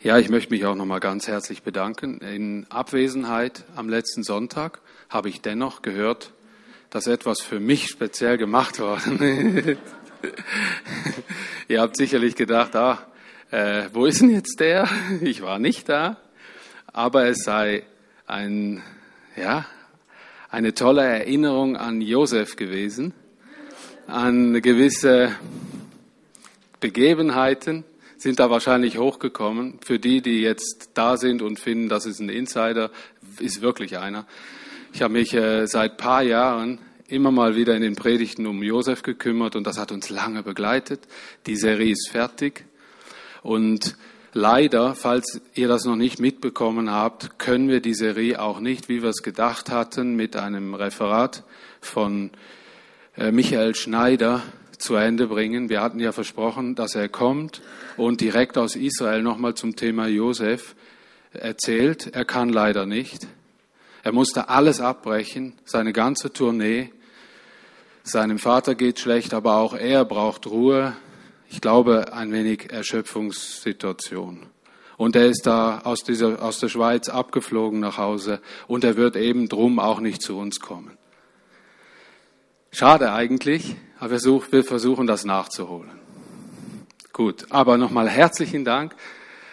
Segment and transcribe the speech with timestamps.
[0.00, 2.18] Ja, ich möchte mich auch nochmal ganz herzlich bedanken.
[2.18, 6.32] In Abwesenheit am letzten Sonntag habe ich dennoch gehört,
[6.88, 9.80] dass etwas für mich speziell gemacht worden ist.
[11.66, 13.08] Ihr habt sicherlich gedacht, ah,
[13.50, 14.88] äh, wo ist denn jetzt der?
[15.20, 16.16] Ich war nicht da.
[16.92, 17.82] Aber es sei
[18.28, 18.84] ein,
[19.34, 19.66] ja,
[20.48, 23.14] eine tolle Erinnerung an Josef gewesen,
[24.06, 25.34] an gewisse
[26.78, 27.82] Begebenheiten
[28.18, 29.78] sind da wahrscheinlich hochgekommen.
[29.84, 32.90] Für die, die jetzt da sind und finden, das ist ein Insider,
[33.38, 34.26] ist wirklich einer.
[34.92, 39.02] Ich habe mich äh, seit paar Jahren immer mal wieder in den Predigten um Josef
[39.02, 41.00] gekümmert und das hat uns lange begleitet.
[41.46, 42.64] Die Serie ist fertig
[43.42, 43.96] und
[44.32, 49.02] leider, falls ihr das noch nicht mitbekommen habt, können wir die Serie auch nicht, wie
[49.02, 51.44] wir es gedacht hatten, mit einem Referat
[51.80, 52.30] von
[53.16, 54.42] äh, Michael Schneider
[54.78, 55.68] zu Ende bringen.
[55.68, 57.60] Wir hatten ja versprochen, dass er kommt
[57.96, 60.74] und direkt aus Israel nochmal zum Thema Josef
[61.32, 62.14] erzählt.
[62.14, 63.26] Er kann leider nicht.
[64.02, 66.92] Er musste alles abbrechen, seine ganze Tournee.
[68.02, 70.96] Seinem Vater geht schlecht, aber auch er braucht Ruhe.
[71.50, 74.46] Ich glaube, ein wenig Erschöpfungssituation.
[74.98, 79.16] Und er ist da aus, dieser, aus der Schweiz abgeflogen nach Hause und er wird
[79.16, 80.97] eben drum auch nicht zu uns kommen.
[82.70, 85.98] Schade eigentlich, aber wir versuchen das nachzuholen.
[87.12, 88.94] Gut, aber nochmal herzlichen Dank.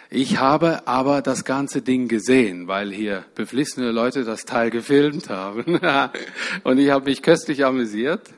[0.08, 5.80] Ich habe aber das ganze Ding gesehen, weil hier beflissene Leute das Teil gefilmt haben.
[6.62, 8.30] Und ich habe mich köstlich amüsiert.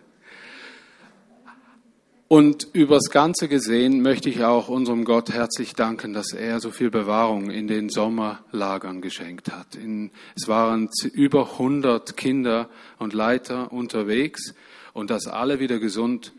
[2.29, 6.91] Und übers Ganze gesehen möchte ich auch unserem Gott herzlich danken, dass er so viel
[6.91, 9.75] Bewahrung in den Sommerlagern geschenkt hat.
[9.75, 14.55] In, es waren über 100 Kinder und Leiter unterwegs
[14.99, 16.33] und dass alle wieder gesund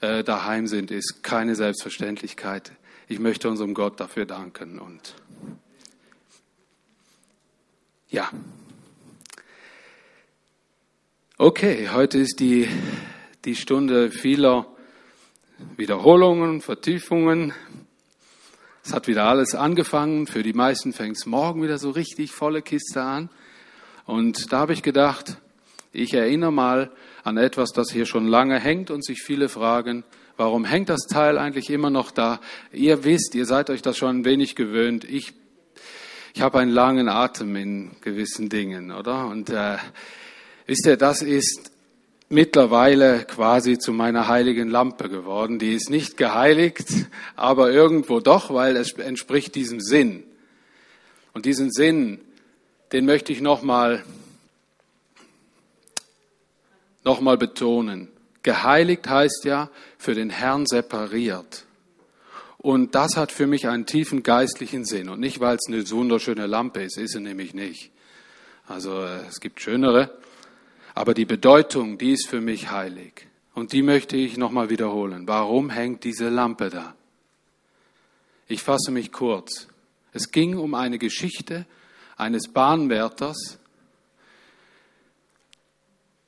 [0.00, 2.72] äh, daheim sind, ist keine Selbstverständlichkeit.
[3.08, 5.14] Ich möchte unserem Gott dafür danken und
[8.08, 8.30] ja.
[11.36, 12.66] Okay, heute ist die,
[13.44, 14.66] die Stunde vieler
[15.76, 17.52] Wiederholungen, Vertiefungen.
[18.82, 20.26] Es hat wieder alles angefangen.
[20.26, 23.28] Für die meisten fängt es morgen wieder so richtig volle Kiste an.
[24.06, 25.36] Und da habe ich gedacht,
[25.92, 26.90] ich erinnere mal
[27.26, 30.04] an etwas, das hier schon lange hängt und sich viele fragen,
[30.36, 32.40] warum hängt das Teil eigentlich immer noch da?
[32.72, 35.02] Ihr wisst, ihr seid euch das schon ein wenig gewöhnt.
[35.02, 35.32] Ich,
[36.34, 39.26] ich habe einen langen Atem in gewissen Dingen, oder?
[39.26, 39.76] Und äh,
[40.66, 41.72] wisst ihr, das ist
[42.28, 45.58] mittlerweile quasi zu meiner heiligen Lampe geworden.
[45.58, 46.86] Die ist nicht geheiligt,
[47.34, 50.22] aber irgendwo doch, weil es entspricht diesem Sinn.
[51.32, 52.20] Und diesen Sinn,
[52.92, 54.04] den möchte ich nochmal
[57.06, 58.08] noch mal betonen.
[58.42, 61.64] Geheiligt heißt ja für den Herrn separiert.
[62.58, 65.08] Und das hat für mich einen tiefen geistlichen Sinn.
[65.08, 67.92] Und nicht, weil es eine wunderschöne Lampe ist, ist sie nämlich nicht.
[68.66, 70.10] Also äh, es gibt schönere.
[70.94, 73.28] Aber die Bedeutung, die ist für mich heilig.
[73.54, 75.28] Und die möchte ich nochmal wiederholen.
[75.28, 76.94] Warum hängt diese Lampe da?
[78.48, 79.68] Ich fasse mich kurz.
[80.12, 81.66] Es ging um eine Geschichte
[82.16, 83.58] eines Bahnwärters.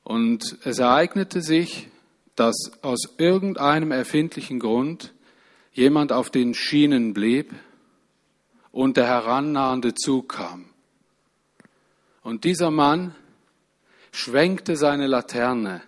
[0.09, 1.87] Und es ereignete sich,
[2.35, 5.13] dass aus irgendeinem erfindlichen Grund
[5.71, 7.53] jemand auf den Schienen blieb
[8.71, 10.65] und der herannahende Zug kam.
[12.23, 13.13] Und dieser Mann
[14.11, 15.83] schwenkte seine Laterne.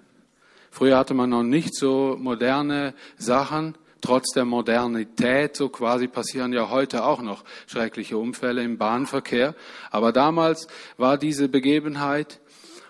[0.70, 6.70] Früher hatte man noch nicht so moderne Sachen, trotz der Modernität, so quasi passieren ja
[6.70, 9.56] heute auch noch schreckliche Unfälle im Bahnverkehr.
[9.90, 10.68] Aber damals
[10.98, 12.40] war diese Begebenheit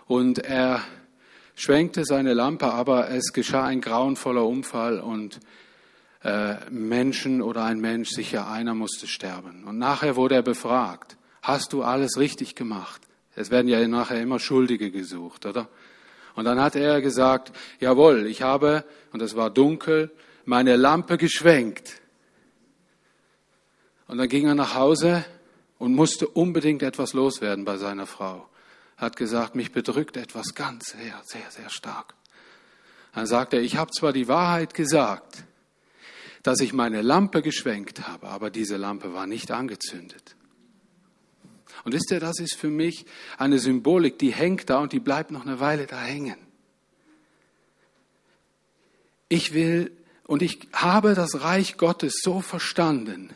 [0.07, 0.81] und er
[1.61, 5.39] schwenkte seine Lampe, aber es geschah ein grauenvoller Unfall und
[6.23, 9.65] äh, Menschen oder ein Mensch, sicher einer musste sterben.
[9.65, 13.01] Und nachher wurde er befragt, hast du alles richtig gemacht?
[13.35, 15.69] Es werden ja nachher immer Schuldige gesucht, oder?
[16.35, 18.83] Und dann hat er gesagt, jawohl, ich habe,
[19.13, 20.09] und es war dunkel,
[20.45, 22.01] meine Lampe geschwenkt.
[24.07, 25.25] Und dann ging er nach Hause
[25.77, 28.47] und musste unbedingt etwas loswerden bei seiner Frau.
[29.01, 32.13] Hat gesagt, mich bedrückt etwas ganz sehr, sehr, sehr stark.
[33.13, 35.43] Dann sagt er, ich habe zwar die Wahrheit gesagt,
[36.43, 40.35] dass ich meine Lampe geschwenkt habe, aber diese Lampe war nicht angezündet.
[41.83, 43.05] Und wisst ihr, das ist für mich
[43.37, 46.37] eine Symbolik, die hängt da und die bleibt noch eine Weile da hängen.
[49.29, 49.91] Ich will
[50.27, 53.33] und ich habe das Reich Gottes so verstanden,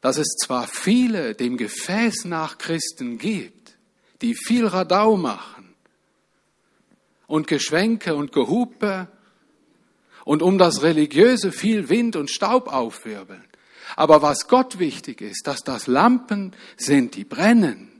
[0.00, 3.61] dass es zwar viele dem Gefäß nach Christen gibt,
[4.22, 5.74] die viel Radau machen
[7.26, 9.08] und Geschwenke und Gehupe
[10.24, 13.44] und um das Religiöse viel Wind und Staub aufwirbeln,
[13.96, 17.90] Aber was Gott wichtig ist, dass das Lampen sind, die brennen.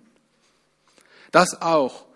[1.30, 2.06] Dass auch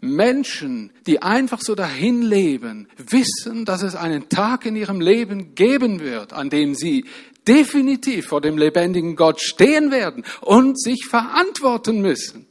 [0.00, 6.00] Menschen, die einfach so dahin leben, wissen, dass es einen Tag in ihrem Leben geben
[6.00, 7.04] wird, an dem sie
[7.46, 12.46] definitiv vor dem lebendigen Gott stehen werden und sich verantworten müssen.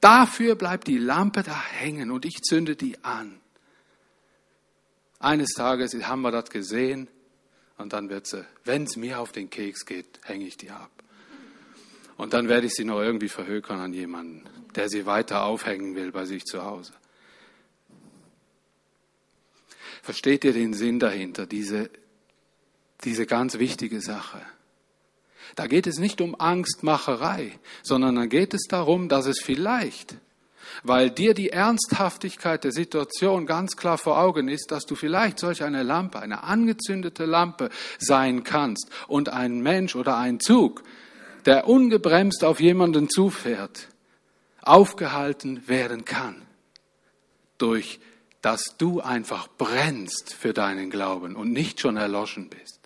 [0.00, 3.40] Dafür bleibt die Lampe da hängen und ich zünde die an.
[5.18, 7.08] Eines Tages haben wir das gesehen
[7.76, 10.90] und dann wird sie, wenn es mir auf den Keks geht, hänge ich die ab.
[12.16, 14.44] Und dann werde ich sie noch irgendwie verhökern an jemanden,
[14.74, 16.92] der sie weiter aufhängen will bei sich zu Hause.
[20.02, 21.90] Versteht ihr den Sinn dahinter, diese,
[23.04, 24.40] diese ganz wichtige Sache?
[25.56, 30.16] Da geht es nicht um Angstmacherei, sondern da geht es darum, dass es vielleicht,
[30.82, 35.62] weil dir die Ernsthaftigkeit der Situation ganz klar vor Augen ist, dass du vielleicht solch
[35.62, 40.82] eine Lampe, eine angezündete Lampe sein kannst und ein Mensch oder ein Zug,
[41.46, 43.88] der ungebremst auf jemanden zufährt,
[44.62, 46.42] aufgehalten werden kann
[47.58, 48.00] durch
[48.42, 52.79] dass du einfach brennst für deinen Glauben und nicht schon erloschen bist.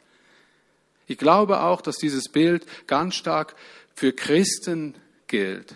[1.06, 3.54] Ich glaube auch, dass dieses Bild ganz stark
[3.94, 4.94] für Christen
[5.26, 5.74] gilt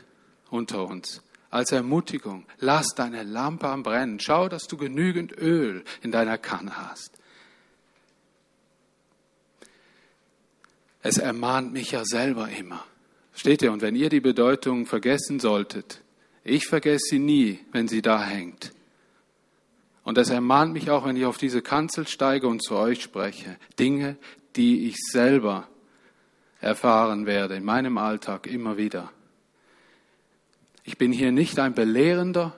[0.50, 1.22] unter uns.
[1.50, 4.20] Als Ermutigung, lass deine Lampe am Brennen.
[4.20, 7.12] Schau, dass du genügend Öl in deiner Kanne hast.
[11.02, 12.84] Es ermahnt mich ja selber immer.
[13.34, 13.72] Steht ihr?
[13.72, 16.02] Und wenn ihr die Bedeutung vergessen solltet,
[16.44, 18.72] ich vergesse sie nie, wenn sie da hängt.
[20.02, 23.56] Und es ermahnt mich auch, wenn ich auf diese Kanzel steige und zu euch spreche.
[23.78, 24.16] Dinge,
[24.56, 25.68] die ich selber
[26.60, 29.12] erfahren werde in meinem Alltag immer wieder.
[30.84, 32.56] Ich bin hier nicht ein Belehrender,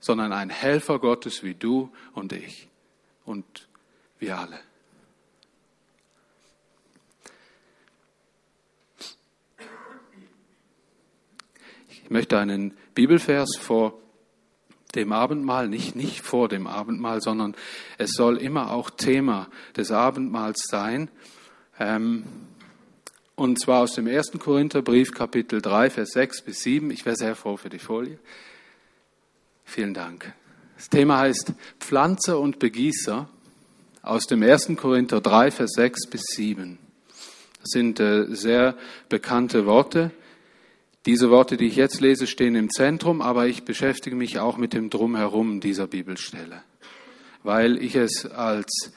[0.00, 2.68] sondern ein Helfer Gottes wie du und ich
[3.24, 3.68] und
[4.18, 4.58] wir alle.
[11.88, 14.00] Ich möchte einen Bibelvers vor
[14.94, 17.54] dem Abendmahl, nicht, nicht vor dem Abendmahl, sondern
[17.98, 21.08] es soll immer auch Thema des Abendmahls sein.
[21.78, 22.24] Ähm,
[23.36, 24.32] und zwar aus dem 1.
[24.38, 26.90] Korintherbrief, Kapitel 3, Vers 6 bis 7.
[26.90, 28.18] Ich wäre sehr froh für die Folie.
[29.64, 30.34] Vielen Dank.
[30.76, 33.28] Das Thema heißt Pflanzer und Begießer
[34.02, 34.72] aus dem 1.
[34.76, 36.78] Korinther 3, Vers 6 bis 7.
[37.60, 38.76] Das sind äh, sehr
[39.08, 40.10] bekannte Worte.
[41.06, 44.74] Diese Worte, die ich jetzt lese, stehen im Zentrum, aber ich beschäftige mich auch mit
[44.74, 46.62] dem Drumherum dieser Bibelstelle,
[47.42, 48.92] weil ich es als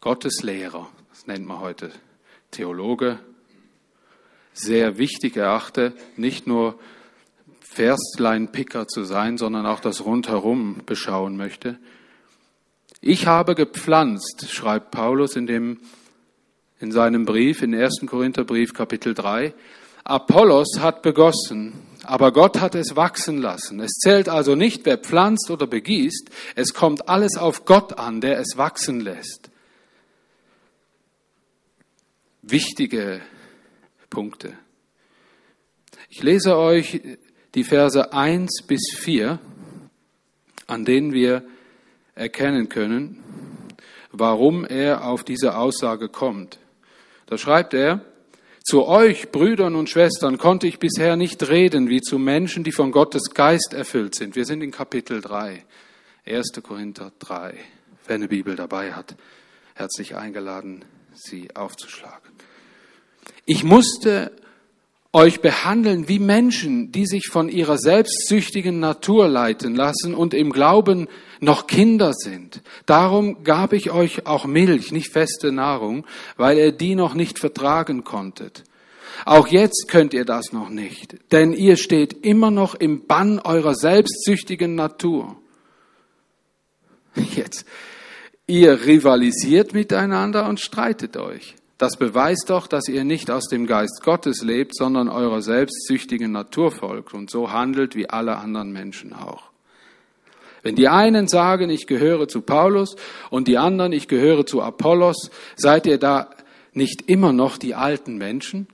[0.00, 1.90] Gotteslehrer, das nennt man heute
[2.52, 3.18] Theologe,
[4.52, 6.78] sehr wichtig erachte, nicht nur
[7.60, 11.76] Verstleinpicker zu sein, sondern auch das Rundherum beschauen möchte.
[13.00, 15.80] Ich habe gepflanzt, schreibt Paulus in, dem,
[16.78, 18.02] in seinem Brief, in 1.
[18.06, 19.52] Korintherbrief Kapitel 3,
[20.04, 21.72] Apollos hat begossen,
[22.02, 23.80] aber Gott hat es wachsen lassen.
[23.80, 28.38] Es zählt also nicht, wer pflanzt oder begießt, es kommt alles auf Gott an, der
[28.38, 29.50] es wachsen lässt.
[32.42, 33.22] Wichtige
[34.10, 34.52] Punkte.
[36.10, 37.00] Ich lese euch
[37.54, 39.38] die Verse 1 bis 4,
[40.66, 41.42] an denen wir
[42.14, 43.22] erkennen können,
[44.12, 46.58] warum er auf diese Aussage kommt.
[47.26, 48.04] Da schreibt er,
[48.64, 52.92] zu euch, Brüdern und Schwestern, konnte ich bisher nicht reden wie zu Menschen, die von
[52.92, 54.36] Gottes Geist erfüllt sind.
[54.36, 55.62] Wir sind in Kapitel 3,
[56.26, 56.52] 1.
[56.62, 57.58] Korinther 3.
[58.06, 59.16] Wer eine Bibel dabei hat,
[59.74, 62.30] herzlich eingeladen, sie aufzuschlagen.
[63.44, 64.32] Ich musste
[65.14, 71.06] euch behandeln wie Menschen, die sich von ihrer selbstsüchtigen Natur leiten lassen und im Glauben
[71.40, 72.62] noch Kinder sind.
[72.84, 76.04] Darum gab ich euch auch Milch, nicht feste Nahrung,
[76.36, 78.64] weil ihr die noch nicht vertragen konntet.
[79.24, 83.76] Auch jetzt könnt ihr das noch nicht, denn ihr steht immer noch im Bann eurer
[83.76, 85.36] selbstsüchtigen Natur.
[87.14, 87.64] Jetzt,
[88.48, 91.54] ihr rivalisiert miteinander und streitet euch.
[91.78, 96.70] Das beweist doch, dass ihr nicht aus dem Geist Gottes lebt, sondern eurer selbstsüchtigen Natur
[96.70, 99.50] folgt und so handelt wie alle anderen Menschen auch.
[100.62, 102.96] Wenn die einen sagen, ich gehöre zu Paulus
[103.28, 106.30] und die anderen, ich gehöre zu Apollos, seid ihr da
[106.72, 108.66] nicht immer noch die alten Menschen?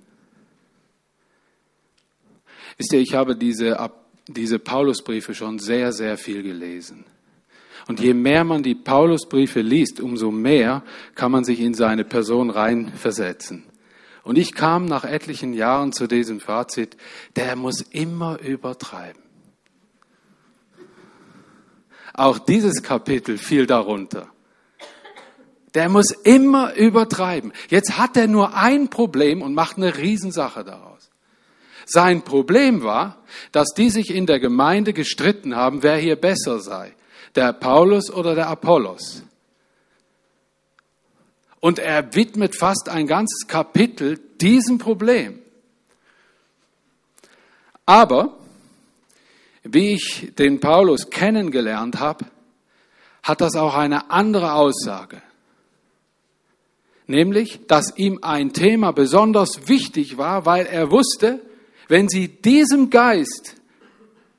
[2.77, 3.91] Wisst ihr, ich habe diese,
[4.29, 7.05] diese Paulusbriefe schon sehr, sehr viel gelesen.
[7.89, 10.83] Und je mehr man die Paulusbriefe liest, umso mehr
[11.15, 13.65] kann man sich in seine Person reinversetzen.
[14.23, 16.97] Und ich kam nach etlichen Jahren zu diesem Fazit,
[17.37, 19.23] der muss immer übertreiben.
[22.13, 24.29] Auch dieses Kapitel fiel darunter.
[25.75, 27.53] Der muss immer übertreiben.
[27.69, 31.11] Jetzt hat er nur ein Problem und macht eine Riesensache daraus.
[31.87, 36.95] Sein Problem war, dass die sich in der Gemeinde gestritten haben, wer hier besser sei.
[37.35, 39.23] Der Paulus oder der Apollos.
[41.61, 45.39] Und er widmet fast ein ganzes Kapitel diesem Problem.
[47.85, 48.37] Aber,
[49.63, 52.25] wie ich den Paulus kennengelernt habe,
[53.23, 55.21] hat das auch eine andere Aussage.
[57.07, 61.41] Nämlich, dass ihm ein Thema besonders wichtig war, weil er wusste,
[61.89, 63.57] wenn sie diesem Geist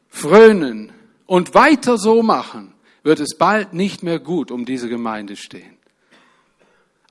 [0.07, 0.93] frönen
[1.25, 5.77] und weiter so machen, wird es bald nicht mehr gut um diese Gemeinde stehen.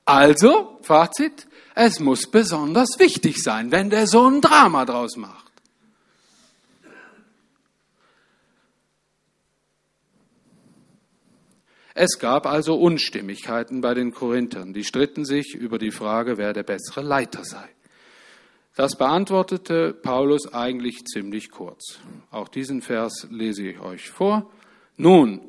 [0.05, 5.51] Also, Fazit, es muss besonders wichtig sein, wenn der so ein Drama draus macht.
[11.93, 14.73] Es gab also Unstimmigkeiten bei den Korinthern.
[14.73, 17.67] Die stritten sich über die Frage, wer der bessere Leiter sei.
[18.75, 21.99] Das beantwortete Paulus eigentlich ziemlich kurz.
[22.31, 24.49] Auch diesen Vers lese ich euch vor.
[24.95, 25.41] Nun,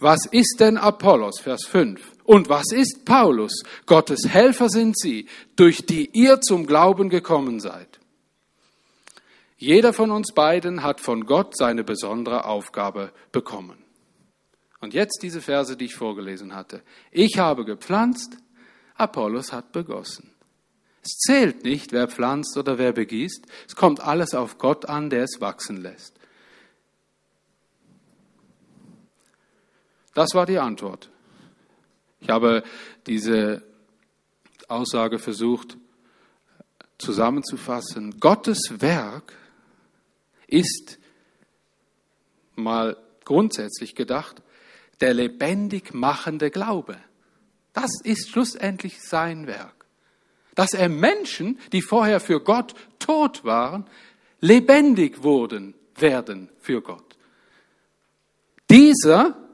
[0.00, 1.40] was ist denn Apollos?
[1.40, 2.00] Vers 5.
[2.24, 3.62] Und was ist Paulus?
[3.86, 5.26] Gottes Helfer sind sie,
[5.56, 7.98] durch die ihr zum Glauben gekommen seid.
[9.56, 13.82] Jeder von uns beiden hat von Gott seine besondere Aufgabe bekommen.
[14.80, 16.82] Und jetzt diese Verse, die ich vorgelesen hatte.
[17.10, 18.36] Ich habe gepflanzt,
[18.94, 20.30] Apollos hat begossen.
[21.02, 23.46] Es zählt nicht, wer pflanzt oder wer begießt.
[23.66, 26.17] Es kommt alles auf Gott an, der es wachsen lässt.
[30.18, 31.10] Das war die Antwort.
[32.18, 32.64] Ich habe
[33.06, 33.62] diese
[34.66, 35.76] Aussage versucht
[36.98, 38.18] zusammenzufassen.
[38.18, 39.32] Gottes Werk
[40.48, 40.98] ist
[42.56, 44.42] mal grundsätzlich gedacht
[44.98, 46.96] der lebendig machende Glaube.
[47.72, 49.86] Das ist schlussendlich sein Werk.
[50.56, 53.86] Dass er Menschen, die vorher für Gott tot waren,
[54.40, 57.16] lebendig wurden, werden für Gott.
[58.68, 59.47] Dieser,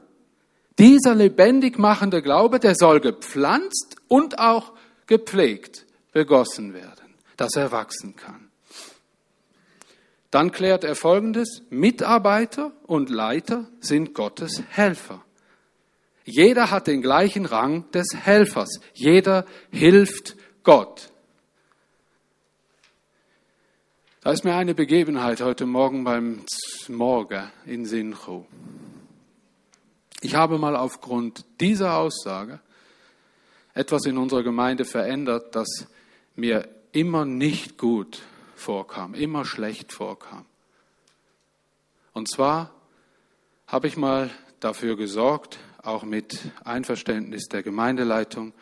[0.77, 4.73] dieser lebendig machende Glaube, der soll gepflanzt und auch
[5.07, 8.49] gepflegt, begossen werden, dass er wachsen kann.
[10.31, 15.23] Dann klärt er Folgendes, Mitarbeiter und Leiter sind Gottes Helfer.
[16.25, 18.81] Jeder hat den gleichen Rang des Helfers.
[18.93, 21.11] Jeder hilft Gott.
[24.21, 26.43] Da ist mir eine Begebenheit heute Morgen beim
[26.89, 28.47] Morgen in Sincho.
[30.25, 32.59] Ich habe mal aufgrund dieser Aussage
[33.75, 35.85] etwas in unserer Gemeinde verändert, das
[36.35, 38.23] mir immer nicht gut
[38.55, 40.47] vorkam, immer schlecht vorkam.
[42.13, 42.71] Und zwar
[43.67, 48.53] habe ich mal dafür gesorgt, auch mit Einverständnis der Gemeindeleitung,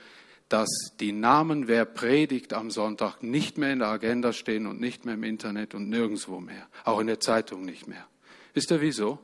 [0.49, 0.67] dass
[0.99, 5.13] die Namen, wer predigt am Sonntag, nicht mehr in der Agenda stehen und nicht mehr
[5.13, 8.05] im Internet und nirgendwo mehr, auch in der Zeitung nicht mehr.
[8.53, 9.17] Wisst ihr wieso?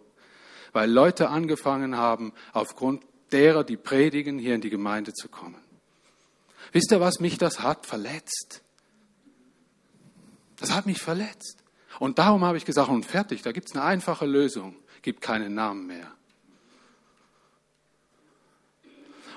[0.72, 5.62] Weil Leute angefangen haben, aufgrund derer, die predigen, hier in die Gemeinde zu kommen.
[6.72, 8.62] Wisst ihr, was mich das hat verletzt?
[10.58, 11.64] Das hat mich verletzt.
[12.00, 15.54] Und darum habe ich gesagt, und fertig, da gibt es eine einfache Lösung, gibt keinen
[15.54, 16.12] Namen mehr.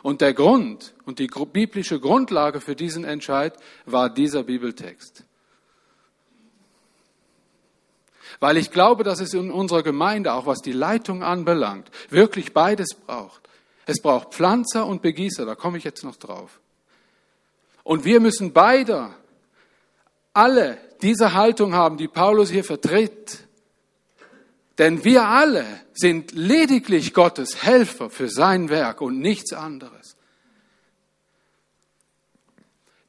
[0.03, 5.25] Und der Grund und die biblische Grundlage für diesen Entscheid war dieser Bibeltext.
[8.43, 12.89] Weil ich glaube, dass es in unserer Gemeinde, auch was die Leitung anbelangt, wirklich beides
[12.93, 13.49] braucht.
[13.87, 16.59] Es braucht Pflanzer und Begießer, da komme ich jetzt noch drauf.
[17.85, 19.15] Und wir müssen beide
[20.33, 23.47] alle diese Haltung haben, die Paulus hier vertritt.
[24.77, 30.17] Denn wir alle sind lediglich Gottes Helfer für sein Werk und nichts anderes.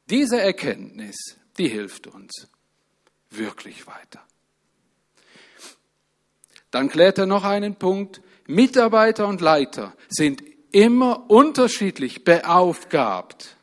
[0.08, 1.16] Diese Erkenntnis,
[1.58, 2.46] die hilft uns
[3.30, 4.24] wirklich weiter.
[6.74, 8.20] Dann klärt er noch einen Punkt.
[8.48, 13.56] Mitarbeiter und Leiter sind immer unterschiedlich beaufgabt.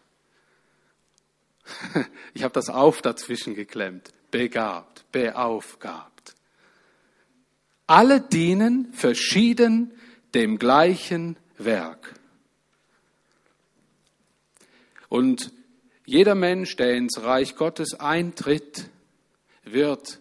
[2.34, 4.13] Ich habe das auf dazwischen geklemmt.
[4.32, 6.36] Begabt, beaufgabt.
[7.86, 9.91] Alle dienen verschieden
[10.34, 12.13] dem gleichen Werk.
[15.10, 15.51] Und
[16.06, 18.89] jeder Mensch, der ins Reich Gottes eintritt,
[19.65, 20.20] wird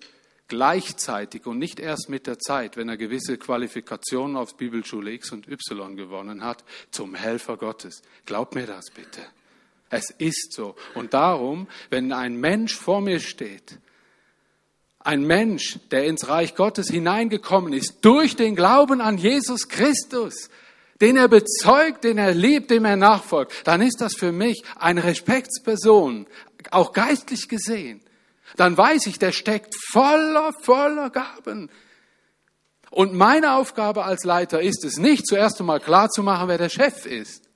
[0.50, 5.48] gleichzeitig und nicht erst mit der Zeit, wenn er gewisse Qualifikationen auf Bibelschule X und
[5.48, 8.02] Y gewonnen hat, zum Helfer Gottes.
[8.26, 9.22] Glaub mir das bitte.
[9.88, 10.76] Es ist so.
[10.94, 13.78] Und darum, wenn ein Mensch vor mir steht
[15.02, 20.50] ein Mensch, der ins Reich Gottes hineingekommen ist, durch den Glauben an Jesus Christus,
[21.00, 25.02] den er bezeugt, den er liebt, dem er nachfolgt, dann ist das für mich eine
[25.04, 26.26] Respektsperson,
[26.70, 28.02] auch geistlich gesehen.
[28.56, 31.70] Dann weiß ich, der steckt voller, voller Gaben.
[32.90, 36.68] Und meine Aufgabe als Leiter ist es nicht, zuerst einmal klar zu machen, wer der
[36.68, 37.48] Chef ist,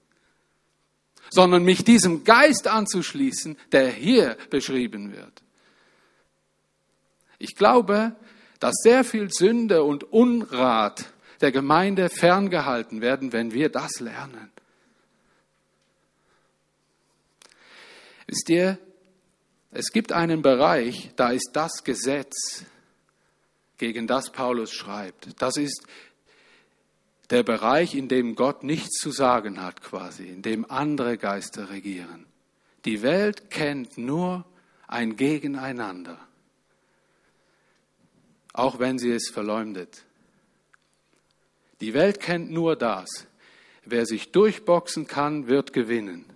[1.31, 5.43] sondern mich diesem Geist anzuschließen, der hier beschrieben wird.
[7.39, 8.15] Ich glaube,
[8.61, 14.51] dass sehr viel Sünde und Unrat der Gemeinde ferngehalten werden, wenn wir das lernen.
[18.27, 18.79] Wisst ihr,
[19.75, 22.65] es gibt einen Bereich, da ist das Gesetz,
[23.77, 25.43] gegen das Paulus schreibt.
[25.43, 25.83] Das ist
[27.31, 32.27] der Bereich, in dem Gott nichts zu sagen hat, quasi, in dem andere Geister regieren.
[32.85, 34.45] Die Welt kennt nur
[34.87, 36.21] ein Gegeneinander,
[38.53, 40.05] auch wenn sie es verleumdet.
[41.81, 43.27] Die Welt kennt nur das.
[43.85, 46.27] Wer sich durchboxen kann, wird gewinnen.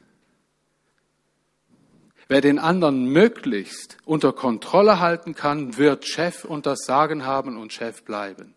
[2.28, 7.72] Wer den anderen möglichst unter Kontrolle halten kann, wird Chef und das Sagen haben und
[7.72, 8.54] Chef bleiben.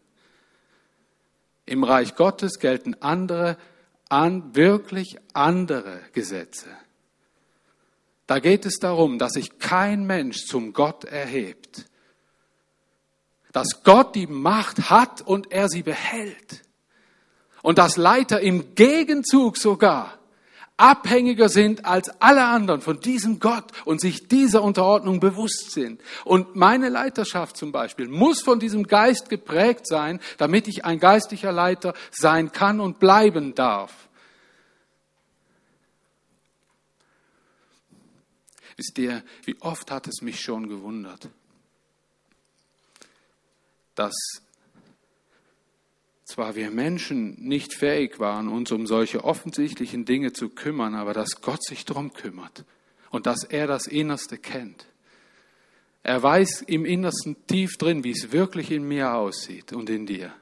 [1.66, 3.58] Im Reich Gottes gelten andere,
[4.10, 6.68] an, wirklich andere Gesetze.
[8.28, 11.86] Da geht es darum, dass sich kein Mensch zum Gott erhebt.
[13.54, 16.62] Dass Gott die Macht hat und er sie behält.
[17.62, 20.18] Und dass Leiter im Gegenzug sogar
[20.82, 26.02] abhängiger sind als alle anderen von diesem Gott und sich dieser Unterordnung bewusst sind.
[26.26, 31.52] Und meine Leiterschaft zum Beispiel muss von diesem Geist geprägt sein, damit ich ein geistlicher
[31.52, 34.10] Leiter sein kann und bleiben darf.
[38.76, 41.30] Wisst ihr, wie oft hat es mich schon gewundert,
[43.94, 44.16] dass
[46.32, 51.42] zwar wir Menschen nicht fähig waren, uns um solche offensichtlichen Dinge zu kümmern, aber dass
[51.42, 52.66] Gott sich darum kümmert
[53.10, 54.88] und dass er das Innerste kennt.
[56.04, 60.34] Er weiß im Innersten tief drin, wie es wirklich in mir aussieht und in dir.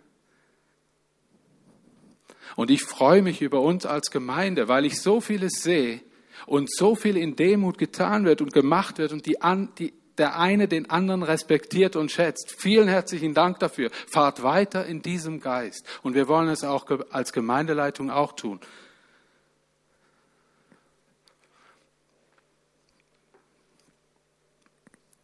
[2.55, 6.01] Und ich freue mich über uns als Gemeinde, weil ich so vieles sehe
[6.45, 9.37] und so viel in Demut getan wird und gemacht wird und die,
[9.77, 12.53] die der eine den anderen respektiert und schätzt.
[12.57, 13.89] Vielen herzlichen Dank dafür.
[14.07, 15.85] Fahrt weiter in diesem Geist.
[16.03, 18.59] Und wir wollen es auch als Gemeindeleitung auch tun.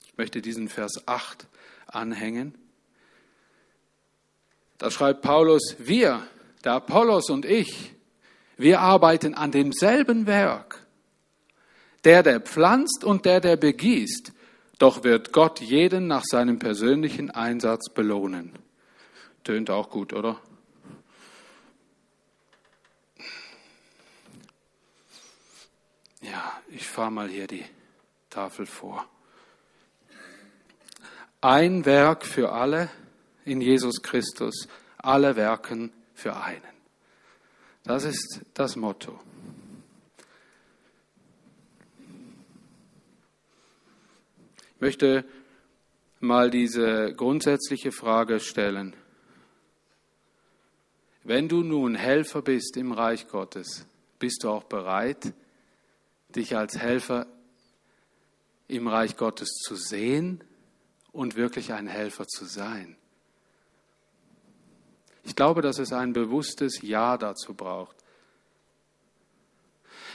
[0.07, 1.45] Ich möchte diesen Vers 8
[1.87, 2.57] anhängen.
[4.77, 6.25] Da schreibt Paulus, wir,
[6.63, 7.93] der Apollos und ich,
[8.55, 10.85] wir arbeiten an demselben Werk.
[12.05, 14.31] Der, der pflanzt und der, der begießt,
[14.77, 18.53] doch wird Gott jeden nach seinem persönlichen Einsatz belohnen.
[19.43, 20.39] Tönt auch gut, oder?
[26.21, 27.65] Ja, ich fahre mal hier die
[28.29, 29.05] Tafel vor.
[31.41, 32.89] Ein Werk für alle
[33.45, 36.61] in Jesus Christus, alle Werken für einen.
[37.83, 39.19] Das ist das Motto.
[44.75, 45.23] Ich möchte
[46.19, 48.93] mal diese grundsätzliche Frage stellen.
[51.23, 53.85] Wenn du nun Helfer bist im Reich Gottes,
[54.19, 55.33] bist du auch bereit,
[56.35, 57.25] dich als Helfer
[58.67, 60.43] im Reich Gottes zu sehen
[61.13, 62.97] und wirklich ein Helfer zu sein?
[65.23, 67.95] Ich glaube, dass es ein bewusstes Ja dazu braucht.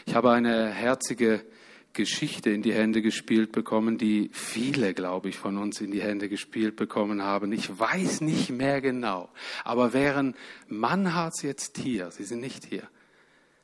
[0.04, 1.46] Ich habe eine herzige
[1.92, 6.28] Geschichte in die Hände gespielt bekommen, die viele, glaube ich, von uns in die Hände
[6.28, 7.52] gespielt bekommen haben.
[7.52, 9.28] Ich weiß nicht mehr genau.
[9.64, 10.34] Aber wären
[10.68, 12.88] Mannhards jetzt hier, Sie sind nicht hier,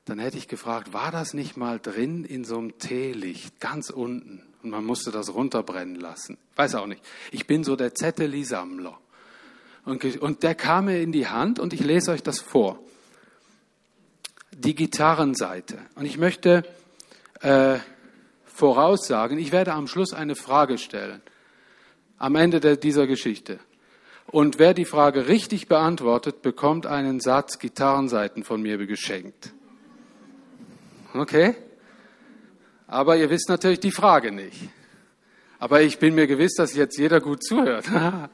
[0.06, 4.42] dann hätte ich gefragt, war das nicht mal drin in so einem Teelicht, ganz unten?
[4.62, 6.38] Und man musste das runterbrennen lassen.
[6.54, 7.02] Weiß auch nicht.
[7.30, 8.98] Ich bin so der Zetteli-Sammler.
[9.84, 12.80] Und, und der kam mir in die Hand und ich lese euch das vor.
[14.52, 15.78] Die Gitarrenseite.
[15.94, 16.64] Und ich möchte
[17.40, 17.78] äh,
[18.56, 21.20] voraussagen, ich werde am Schluss eine Frage stellen,
[22.18, 23.58] am Ende dieser Geschichte.
[24.26, 29.52] Und wer die Frage richtig beantwortet, bekommt einen Satz Gitarrenseiten von mir geschenkt.
[31.14, 31.54] Okay?
[32.88, 34.68] Aber ihr wisst natürlich die Frage nicht.
[35.58, 37.86] Aber ich bin mir gewiss, dass jetzt jeder gut zuhört.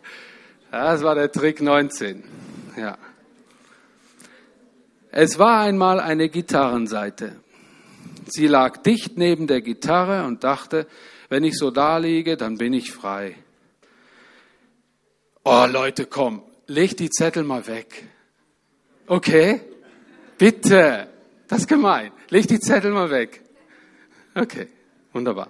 [0.71, 2.25] Das war der Trick 19.
[2.79, 2.97] Ja.
[5.11, 7.37] Es war einmal eine Gitarrenseite.
[8.27, 10.87] Sie lag dicht neben der Gitarre und dachte,
[11.29, 13.37] wenn ich so da liege, dann bin ich frei.
[15.45, 18.05] Oh Leute, komm, leg die Zettel mal weg.
[19.07, 19.61] Okay?
[20.39, 21.09] Bitte,
[21.49, 22.13] das ist gemein.
[22.31, 23.43] Leg die Zettel mal weg.
[24.35, 24.69] Okay,
[25.13, 25.49] wunderbar.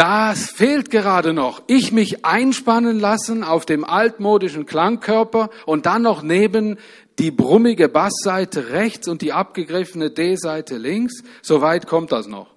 [0.00, 1.62] Das fehlt gerade noch.
[1.66, 6.78] Ich mich einspannen lassen auf dem altmodischen Klangkörper und dann noch neben
[7.20, 11.22] die brummige Bassseite rechts und die abgegriffene D-Seite links.
[11.42, 12.54] So weit kommt das noch.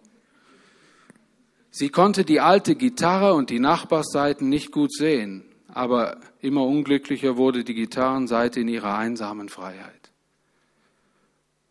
[1.69, 7.65] Sie konnte die alte Gitarre und die Nachbarseiten nicht gut sehen, aber immer unglücklicher wurde
[7.65, 10.11] die Gitarrenseite in ihrer einsamen Freiheit.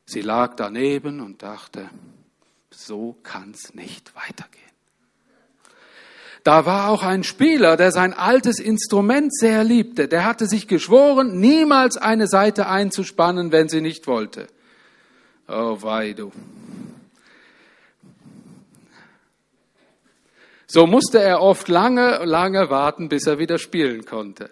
[0.05, 1.89] Sie lag daneben und dachte,
[2.71, 4.72] so kann's nicht weitergehen.
[6.45, 10.09] Da war auch ein Spieler, der sein altes Instrument sehr liebte.
[10.09, 14.49] Der hatte sich geschworen, niemals eine Seite einzuspannen, wenn sie nicht wollte.
[15.47, 16.33] Oh wei du.
[20.67, 24.51] So musste er oft lange, lange warten, bis er wieder spielen konnte.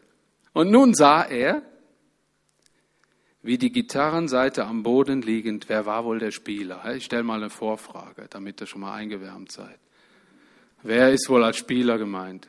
[0.52, 1.62] Und nun sah er,
[3.42, 6.94] wie die Gitarrenseite am Boden liegend, wer war wohl der Spieler?
[6.94, 9.78] Ich stelle mal eine Vorfrage, damit ihr schon mal eingewärmt seid.
[10.82, 12.48] Wer ist wohl als Spieler gemeint?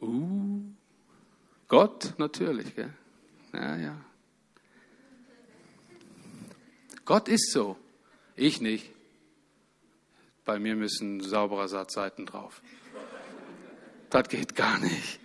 [0.00, 0.62] Uh,
[1.68, 2.92] Gott natürlich, gell?
[3.52, 3.96] Ja, ja.
[7.04, 7.76] Gott ist so,
[8.36, 8.90] ich nicht.
[10.44, 12.62] Bei mir müssen saubere Satzseiten drauf.
[14.10, 15.20] Das geht gar nicht.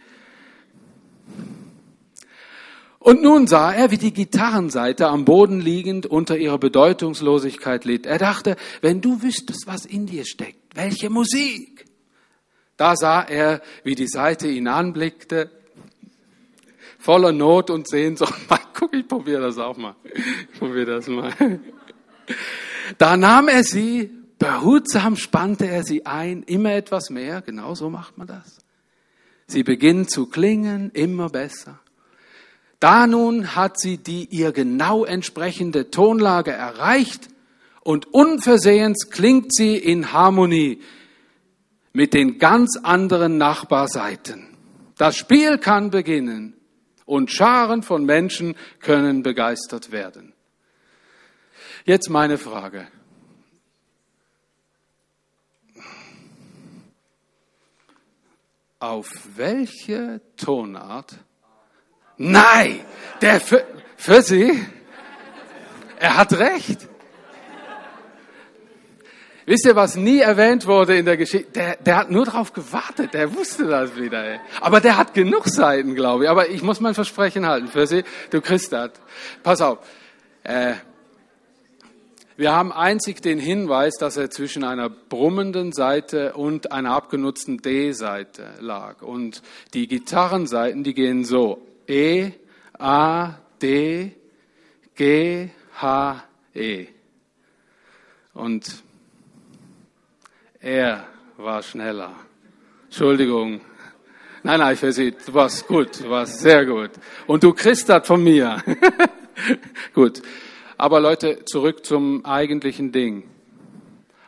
[2.99, 8.05] Und nun sah er, wie die Gitarrenseite am Boden liegend unter ihrer Bedeutungslosigkeit litt.
[8.05, 11.85] Er dachte, wenn du wüsstest, was in dir steckt, welche Musik.
[12.77, 15.49] Da sah er, wie die Seite ihn anblickte,
[16.99, 18.33] voller Not und Sehnsucht.
[18.49, 19.95] Mal, guck, ich probiere das auch mal.
[20.03, 21.33] Ich probiere das mal.
[22.97, 28.17] Da nahm er sie, behutsam spannte er sie ein, immer etwas mehr, genau so macht
[28.17, 28.59] man das.
[29.47, 31.79] Sie beginnt zu klingen, immer besser.
[32.79, 37.29] Da nun hat sie die ihr genau entsprechende Tonlage erreicht
[37.87, 40.81] und unversehens klingt sie in Harmonie
[41.93, 44.57] mit den ganz anderen Nachbarseiten.
[44.97, 46.53] Das Spiel kann beginnen
[47.05, 50.33] und Scharen von Menschen können begeistert werden.
[51.85, 52.89] Jetzt meine Frage.
[58.79, 61.15] Auf welche Tonart
[62.17, 62.81] Nein,
[63.21, 64.61] der für, für sie,
[65.99, 66.89] er hat recht.
[69.47, 71.53] Wisst ihr, was nie erwähnt wurde in der Geschichte?
[71.53, 74.33] Der, der hat nur darauf gewartet, der wusste das wieder.
[74.33, 74.39] Ey.
[74.59, 76.29] Aber der hat genug Seiten, glaube ich.
[76.29, 78.03] Aber ich muss mein Versprechen halten für sie.
[78.29, 78.91] Du kriegst das.
[79.43, 79.79] Pass auf.
[80.43, 80.73] Äh,
[82.35, 88.49] wir haben einzig den Hinweis, dass er zwischen einer brummenden Seite und einer abgenutzten D-Seite
[88.59, 89.01] lag.
[89.01, 89.41] Und
[89.73, 91.65] die Gitarrenseiten, die gehen so.
[91.87, 92.31] E,
[92.77, 94.11] A, D,
[94.95, 96.87] G, H, E.
[98.33, 98.83] Und
[100.67, 102.13] er war schneller.
[102.85, 103.61] Entschuldigung.
[104.43, 106.91] Nein, nein, für Sie, du warst gut, du warst sehr gut.
[107.25, 108.61] Und du kriegst das von mir.
[109.93, 110.21] gut.
[110.77, 113.23] Aber Leute, zurück zum eigentlichen Ding.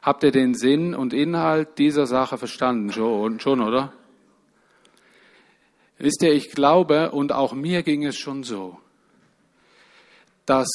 [0.02, 2.93] Habt ihr den Sinn und Inhalt dieser Sache verstanden?
[2.93, 3.91] Schon, schon oder?
[5.97, 8.80] Wisst ihr, ich glaube, und auch mir ging es schon so,
[10.45, 10.69] dass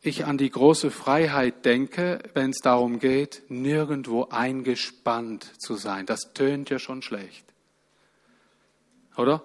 [0.00, 6.06] ich an die große Freiheit denke, wenn es darum geht, nirgendwo eingespannt zu sein.
[6.06, 7.44] Das tönt ja schon schlecht.
[9.16, 9.42] Oder?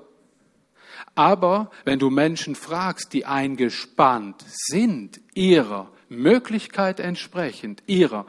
[1.15, 8.25] Aber wenn du Menschen fragst, die eingespannt sind, ihrer Möglichkeit entsprechend, ihrer,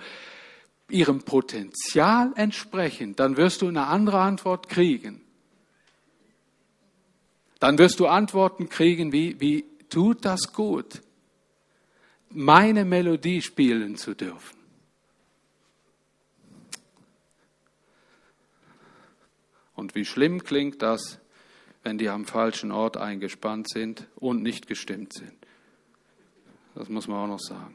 [0.88, 5.24] ihrem Potenzial entsprechend, dann wirst du eine andere Antwort kriegen
[7.64, 11.00] dann wirst du Antworten kriegen wie, wie tut das gut,
[12.34, 14.58] meine Melodie spielen zu dürfen.
[19.74, 21.18] Und wie schlimm klingt das,
[21.82, 25.34] wenn die am falschen Ort eingespannt sind und nicht gestimmt sind.
[26.74, 27.74] Das muss man auch noch sagen.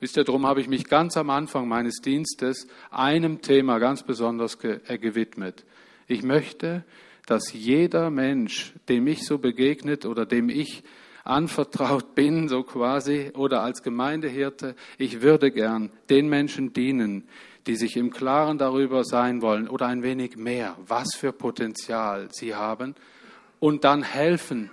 [0.00, 4.56] Wisst ihr, darum habe ich mich ganz am Anfang meines Dienstes einem Thema ganz besonders
[4.62, 5.64] äh, gewidmet.
[6.06, 6.84] Ich möchte,
[7.26, 10.84] dass jeder Mensch, dem ich so begegnet oder dem ich
[11.28, 17.28] anvertraut bin, so quasi, oder als Gemeindehirte, ich würde gern den Menschen dienen,
[17.66, 22.54] die sich im Klaren darüber sein wollen oder ein wenig mehr, was für Potenzial sie
[22.54, 22.94] haben
[23.60, 24.70] und dann helfen,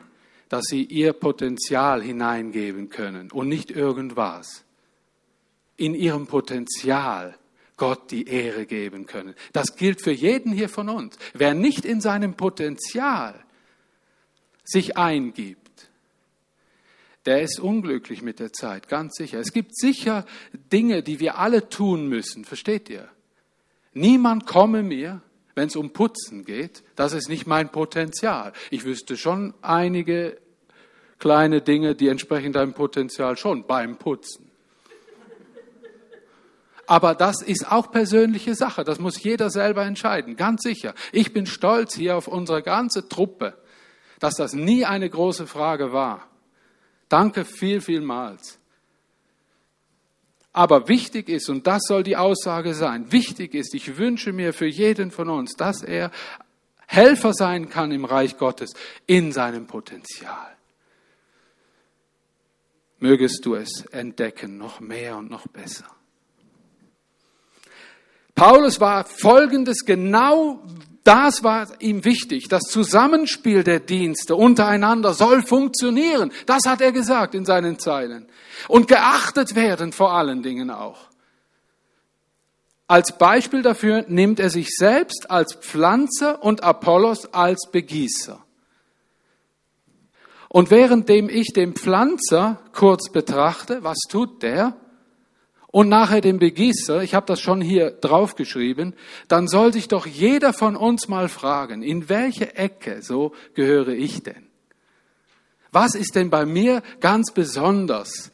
[0.50, 4.64] dass sie ihr Potenzial hineingeben können und nicht irgendwas.
[5.78, 7.38] In ihrem Potenzial
[7.78, 9.36] Gott die Ehre geben können.
[9.52, 11.18] Das gilt für jeden hier von uns.
[11.34, 13.44] Wer nicht in seinem Potenzial
[14.64, 15.65] sich eingibt,
[17.26, 19.40] der ist unglücklich mit der Zeit, ganz sicher.
[19.40, 20.26] Es gibt sicher
[20.72, 23.08] Dinge, die wir alle tun müssen, versteht ihr?
[23.94, 25.22] Niemand komme mir,
[25.56, 28.54] wenn es um Putzen geht, das ist nicht mein Potenzial.
[28.70, 30.38] Ich wüsste schon einige
[31.18, 34.52] kleine Dinge, die entsprechen deinem Potenzial schon beim Putzen.
[36.88, 38.84] Aber das ist auch persönliche Sache.
[38.84, 40.36] Das muss jeder selber entscheiden.
[40.36, 40.94] Ganz sicher.
[41.12, 43.58] Ich bin stolz hier auf unsere ganze Truppe,
[44.20, 46.30] dass das nie eine große Frage war.
[47.10, 48.60] Danke viel, vielmals.
[50.54, 54.68] Aber wichtig ist, und das soll die Aussage sein, wichtig ist, ich wünsche mir für
[54.68, 56.12] jeden von uns, dass er
[56.88, 58.74] Helfer sein kann im Reich Gottes
[59.06, 60.56] in seinem Potenzial.
[63.00, 65.86] Mögest du es entdecken, noch mehr und noch besser.
[68.34, 70.64] Paulus war Folgendes genau
[71.06, 72.48] das war ihm wichtig.
[72.50, 76.32] Das Zusammenspiel der Dienste untereinander soll funktionieren.
[76.48, 78.28] Das hat er gesagt in seinen Zeilen.
[78.68, 80.98] Und geachtet werden vor allen Dingen auch.
[82.88, 88.44] Als Beispiel dafür nimmt er sich selbst als Pflanzer und Apollos als Begießer.
[90.50, 94.76] Und währenddem ich den Pflanzer kurz betrachte, was tut der?
[95.76, 98.96] Und nachher den Begießer, ich habe das schon hier draufgeschrieben,
[99.28, 104.24] dann soll sich doch jeder von uns mal fragen, in welche Ecke so gehöre ich
[104.24, 104.48] denn?
[105.74, 108.32] Was ist denn bei mir ganz besonders?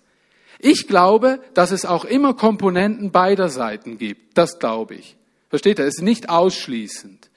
[0.60, 4.38] Ich glaube, dass es auch immer Komponenten beider Seiten gibt.
[4.38, 5.18] Das glaube ich.
[5.50, 5.86] Versteht ihr?
[5.86, 7.32] Es ist nicht ausschließend.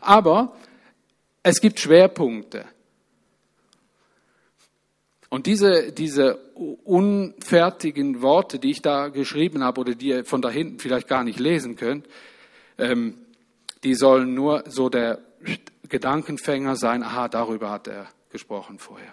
[0.00, 0.52] Aber
[1.42, 2.64] es gibt Schwerpunkte.
[5.30, 6.36] Und diese, diese
[6.84, 11.22] unfertigen Worte, die ich da geschrieben habe oder die ihr von da hinten vielleicht gar
[11.22, 12.06] nicht lesen könnt,
[12.78, 13.18] ähm,
[13.84, 15.18] die sollen nur so der
[15.88, 19.12] Gedankenfänger sein, aha, darüber hat er gesprochen vorher.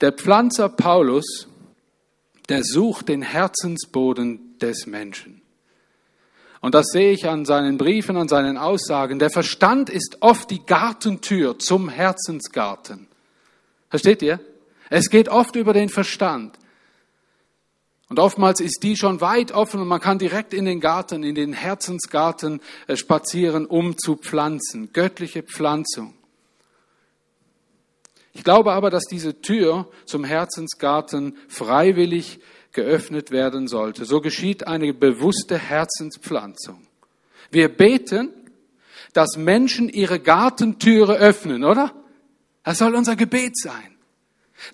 [0.00, 1.48] Der Pflanzer Paulus,
[2.48, 5.42] der sucht den Herzensboden des Menschen.
[6.60, 9.18] Und das sehe ich an seinen Briefen, an seinen Aussagen.
[9.18, 13.06] Der Verstand ist oft die Gartentür zum Herzensgarten.
[13.90, 14.40] Versteht ihr?
[14.90, 16.58] Es geht oft über den Verstand.
[18.08, 21.34] Und oftmals ist die schon weit offen und man kann direkt in den Garten, in
[21.34, 24.92] den Herzensgarten äh, spazieren, um zu pflanzen.
[24.92, 26.14] Göttliche Pflanzung.
[28.32, 32.40] Ich glaube aber, dass diese Tür zum Herzensgarten freiwillig
[32.72, 34.04] geöffnet werden sollte.
[34.04, 36.86] So geschieht eine bewusste Herzenspflanzung.
[37.50, 38.30] Wir beten,
[39.12, 41.92] dass Menschen ihre Gartentüre öffnen, oder?
[42.62, 43.97] Das soll unser Gebet sein.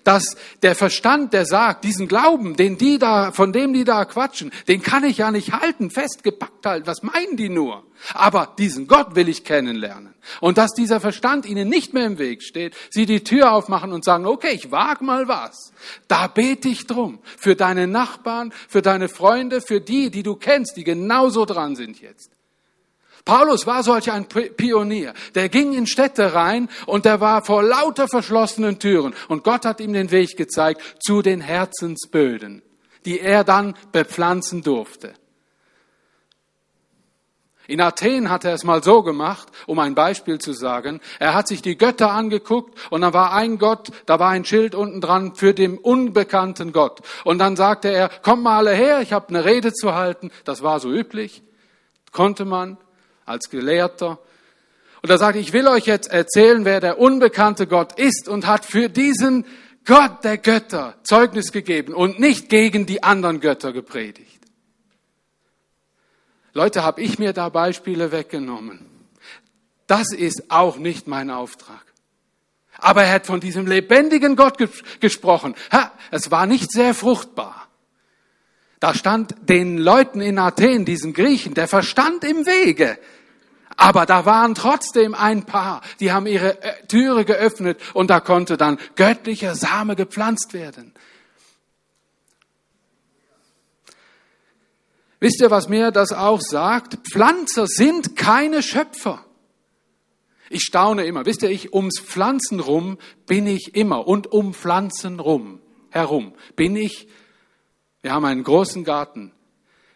[0.03, 4.51] Dass der Verstand, der sagt, diesen Glauben, den die da, von dem die da quatschen,
[4.67, 6.87] den kann ich ja nicht halten, festgepackt halten.
[6.87, 7.83] Was meinen die nur?
[8.13, 10.13] Aber diesen Gott will ich kennenlernen.
[10.41, 14.03] Und dass dieser Verstand ihnen nicht mehr im Weg steht, sie die Tür aufmachen und
[14.03, 15.71] sagen, okay, ich wag mal was.
[16.07, 17.19] Da bete ich drum.
[17.37, 22.01] Für deine Nachbarn, für deine Freunde, für die, die du kennst, die genauso dran sind
[22.01, 22.34] jetzt.
[23.25, 25.13] Paulus war solch ein Pionier.
[25.33, 29.15] Der ging in Städte rein und der war vor lauter verschlossenen Türen.
[29.27, 32.61] Und Gott hat ihm den Weg gezeigt zu den Herzensböden,
[33.05, 35.13] die er dann bepflanzen durfte.
[37.67, 41.01] In Athen hat er es mal so gemacht, um ein Beispiel zu sagen.
[41.17, 44.75] Er hat sich die Götter angeguckt und da war ein Gott, da war ein Schild
[44.75, 47.01] unten dran für den unbekannten Gott.
[47.23, 50.29] Und dann sagte er, kommt mal alle her, ich habe eine Rede zu halten.
[50.43, 51.41] Das war so üblich,
[52.11, 52.77] konnte man
[53.25, 54.19] als Gelehrter.
[55.01, 58.65] Und er sagt, ich will euch jetzt erzählen, wer der unbekannte Gott ist und hat
[58.65, 59.45] für diesen
[59.85, 64.41] Gott der Götter Zeugnis gegeben und nicht gegen die anderen Götter gepredigt.
[66.53, 68.85] Leute, habe ich mir da Beispiele weggenommen.
[69.87, 71.83] Das ist auch nicht mein Auftrag.
[72.77, 74.57] Aber er hat von diesem lebendigen Gott
[74.99, 75.55] gesprochen.
[75.71, 77.67] Ha, es war nicht sehr fruchtbar.
[78.79, 82.97] Da stand den Leuten in Athen, diesen Griechen, der Verstand im Wege.
[83.77, 88.57] Aber da waren trotzdem ein paar, die haben ihre äh, Türe geöffnet und da konnte
[88.57, 90.93] dann göttlicher Same gepflanzt werden.
[95.19, 96.97] Wisst ihr, was mir das auch sagt?
[97.11, 99.25] Pflanzer sind keine Schöpfer.
[100.49, 101.25] Ich staune immer.
[101.25, 105.59] Wisst ihr, ich ums Pflanzen rum bin ich immer und um Pflanzen rum
[105.89, 107.07] herum bin ich.
[108.05, 109.31] Wir haben einen großen Garten.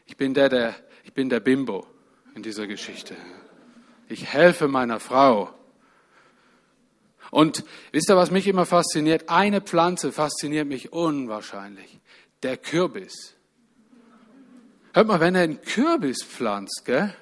[0.08, 1.86] Ich bin der, der, ich bin der Bimbo
[2.34, 3.16] in dieser Geschichte.
[4.08, 5.54] Ich helfe meiner Frau.
[7.30, 9.30] Und wisst ihr, was mich immer fasziniert?
[9.30, 12.00] Eine Pflanze fasziniert mich unwahrscheinlich.
[12.42, 13.36] Der Kürbis.
[14.94, 17.14] Hört mal, wenn er einen Kürbis pflanzt, gell?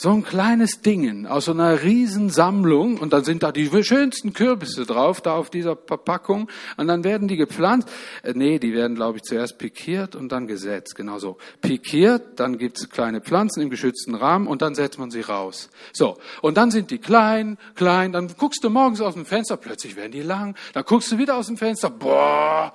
[0.00, 4.86] So ein kleines Dingen aus so einer Riesensammlung und dann sind da die schönsten Kürbisse
[4.86, 6.48] drauf, da auf dieser Verpackung.
[6.78, 7.86] Und dann werden die gepflanzt.
[8.22, 11.36] Äh, nee, die werden, glaube ich, zuerst pikiert und dann gesetzt, genau so.
[11.60, 15.68] Pikiert, dann gibt's kleine Pflanzen im geschützten Rahmen und dann setzt man sie raus.
[15.92, 19.96] So, und dann sind die klein, klein, dann guckst du morgens aus dem Fenster, plötzlich
[19.96, 22.72] werden die lang, dann guckst du wieder aus dem Fenster, boah,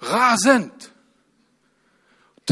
[0.00, 0.90] rasend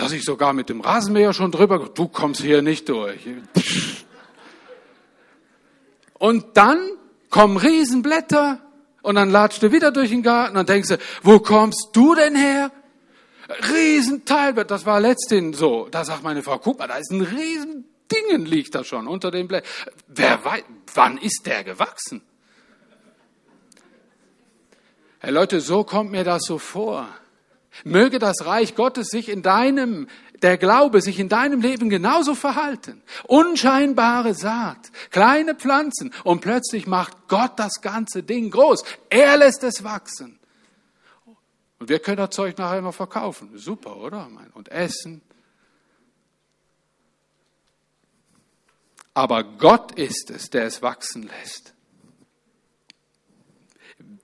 [0.08, 3.28] dass ich sogar mit dem Rasenmäher schon drüber, du kommst hier nicht durch.
[6.14, 6.78] Und dann
[7.28, 8.58] kommen Riesenblätter
[9.02, 12.34] und dann latscht du wieder durch den Garten und denkst du, wo kommst du denn
[12.34, 12.72] her?
[13.70, 15.88] Riesenteil, das war letztens so.
[15.90, 19.46] Da sagt meine Frau, guck mal, da ist ein Riesendingen liegt da schon unter dem
[19.46, 19.64] Blech.
[20.06, 20.62] Wer weiß,
[20.94, 22.22] wann ist der gewachsen?
[25.18, 27.06] Hey Leute, so kommt mir das so vor.
[27.84, 30.08] Möge das Reich Gottes sich in deinem,
[30.42, 33.02] der Glaube sich in deinem Leben genauso verhalten.
[33.24, 38.84] Unscheinbare Saat, kleine Pflanzen und plötzlich macht Gott das ganze Ding groß.
[39.10, 40.38] Er lässt es wachsen.
[41.78, 43.56] Und wir können das Zeug nachher immer verkaufen.
[43.56, 44.28] Super, oder?
[44.54, 45.22] Und essen.
[49.14, 51.74] Aber Gott ist es, der es wachsen lässt.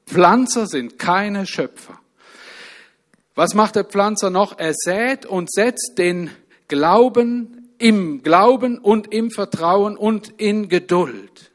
[0.06, 2.00] Pflanzer sind keine Schöpfer.
[3.34, 4.58] Was macht der Pflanzer noch?
[4.58, 6.30] Er sät und setzt den
[6.68, 11.50] Glauben im Glauben und im Vertrauen und in Geduld.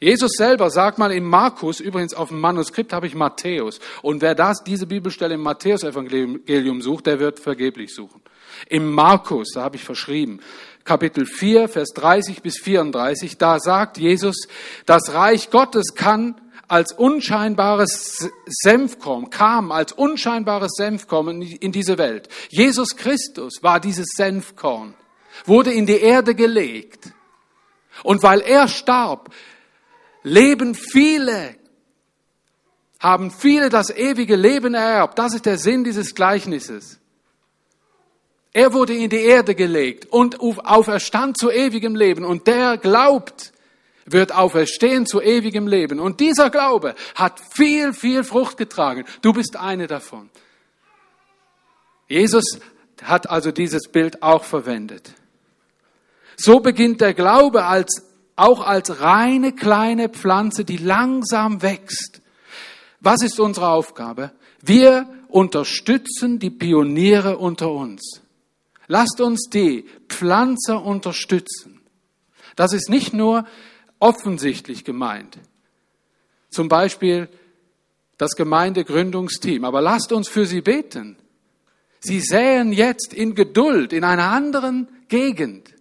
[0.00, 3.80] Jesus selber sagt mal im Markus, übrigens auf dem Manuskript habe ich Matthäus.
[4.02, 8.22] Und wer das, diese Bibelstelle im Matthäus-Evangelium sucht, der wird vergeblich suchen.
[8.68, 10.40] Im Markus, da habe ich verschrieben,
[10.84, 14.48] Kapitel 4, Vers 30 bis 34, da sagt Jesus,
[14.86, 22.28] das Reich Gottes kann als unscheinbares Senfkorn, kam als unscheinbares Senfkorn in diese Welt.
[22.48, 24.94] Jesus Christus war dieses Senfkorn,
[25.46, 27.12] wurde in die Erde gelegt.
[28.04, 29.30] Und weil er starb,
[30.22, 31.56] leben viele,
[33.00, 35.18] haben viele das ewige Leben ererbt.
[35.18, 37.00] Das ist der Sinn dieses Gleichnisses.
[38.52, 42.24] Er wurde in die Erde gelegt und auferstand zu ewigem Leben.
[42.24, 43.52] Und der glaubt,
[44.12, 46.00] wird auferstehen zu ewigem Leben.
[46.00, 49.04] Und dieser Glaube hat viel, viel Frucht getragen.
[49.22, 50.30] Du bist eine davon.
[52.08, 52.58] Jesus
[53.02, 55.12] hat also dieses Bild auch verwendet.
[56.36, 58.02] So beginnt der Glaube als,
[58.36, 62.20] auch als reine kleine Pflanze, die langsam wächst.
[63.00, 64.32] Was ist unsere Aufgabe?
[64.60, 68.20] Wir unterstützen die Pioniere unter uns.
[68.86, 71.80] Lasst uns die Pflanzer unterstützen.
[72.56, 73.46] Das ist nicht nur
[74.00, 75.38] offensichtlich gemeint.
[76.50, 77.28] Zum Beispiel
[78.18, 79.64] das Gemeindegründungsteam.
[79.64, 81.16] Aber lasst uns für sie beten.
[82.00, 85.74] Sie säen jetzt in Geduld in einer anderen Gegend.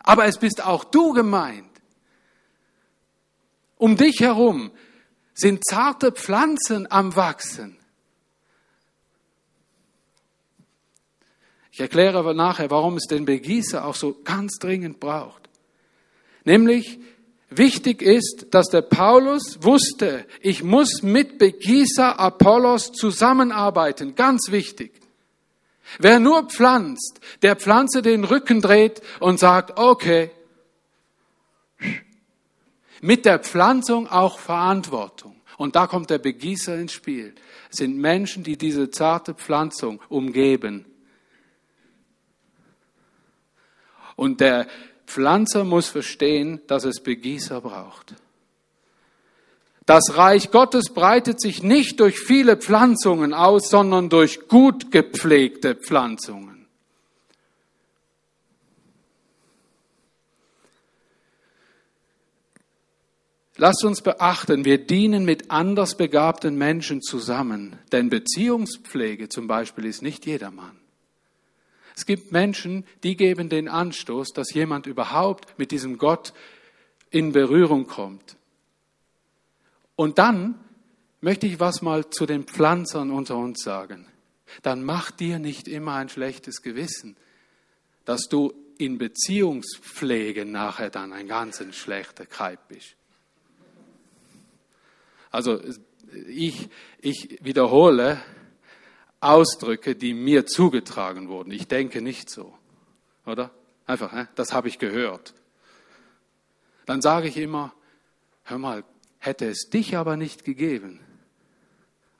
[0.00, 1.64] Aber es bist auch du gemeint.
[3.78, 4.70] Um dich herum
[5.34, 7.76] sind zarte Pflanzen am Wachsen.
[11.72, 15.50] Ich erkläre nachher, warum es den Begießer auch so ganz dringend braucht.
[16.44, 16.98] Nämlich,
[17.48, 24.16] Wichtig ist, dass der Paulus wusste, ich muss mit Begießer Apollos zusammenarbeiten.
[24.16, 24.92] Ganz wichtig.
[25.98, 30.30] Wer nur pflanzt, der Pflanze den Rücken dreht und sagt, okay,
[33.00, 35.40] mit der Pflanzung auch Verantwortung.
[35.56, 37.34] Und da kommt der Begießer ins Spiel.
[37.70, 40.84] Es sind Menschen, die diese zarte Pflanzung umgeben.
[44.16, 44.66] Und der
[45.06, 48.14] Pflanzer muss verstehen, dass es Begießer braucht.
[49.86, 56.66] Das Reich Gottes breitet sich nicht durch viele Pflanzungen aus, sondern durch gut gepflegte Pflanzungen.
[63.58, 70.02] Lasst uns beachten, wir dienen mit anders begabten Menschen zusammen, denn Beziehungspflege zum Beispiel ist
[70.02, 70.76] nicht jedermann.
[71.96, 76.34] Es gibt Menschen, die geben den Anstoß, dass jemand überhaupt mit diesem Gott
[77.10, 78.36] in Berührung kommt.
[79.96, 80.60] Und dann
[81.22, 84.06] möchte ich was mal zu den Pflanzern unter uns sagen.
[84.62, 87.16] Dann mach dir nicht immer ein schlechtes Gewissen,
[88.04, 92.94] dass du in Beziehungspflege nachher dann ein ganz schlechter Kreib bist.
[95.30, 95.60] Also
[96.28, 96.68] ich,
[97.00, 98.20] ich wiederhole,
[99.20, 101.50] Ausdrücke, die mir zugetragen wurden.
[101.50, 102.56] Ich denke nicht so.
[103.24, 103.50] Oder?
[103.86, 105.34] Einfach, das habe ich gehört.
[106.86, 107.72] Dann sage ich immer,
[108.44, 108.84] hör mal,
[109.18, 111.00] hätte es dich aber nicht gegeben,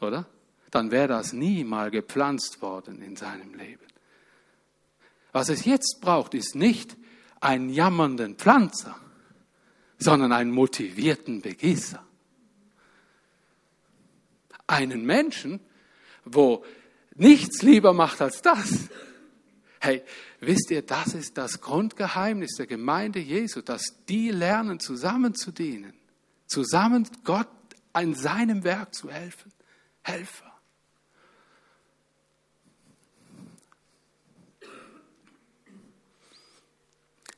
[0.01, 0.27] oder?
[0.71, 3.87] Dann wäre das nie mal gepflanzt worden in seinem Leben.
[5.33, 6.97] Was es jetzt braucht, ist nicht
[7.41, 8.97] einen jammernden Pflanzer,
[9.99, 12.05] sondern einen motivierten Begießer.
[14.67, 15.61] Einen Menschen,
[16.25, 16.65] wo
[17.17, 18.89] nichts lieber macht als das.
[19.81, 20.03] Hey,
[20.41, 25.95] wisst ihr, das ist das Grundgeheimnis der Gemeinde Jesu, dass die lernen, zusammen zu dienen,
[26.47, 27.49] zusammen Gott
[27.93, 29.53] an seinem Werk zu helfen.
[30.03, 30.53] Helfer.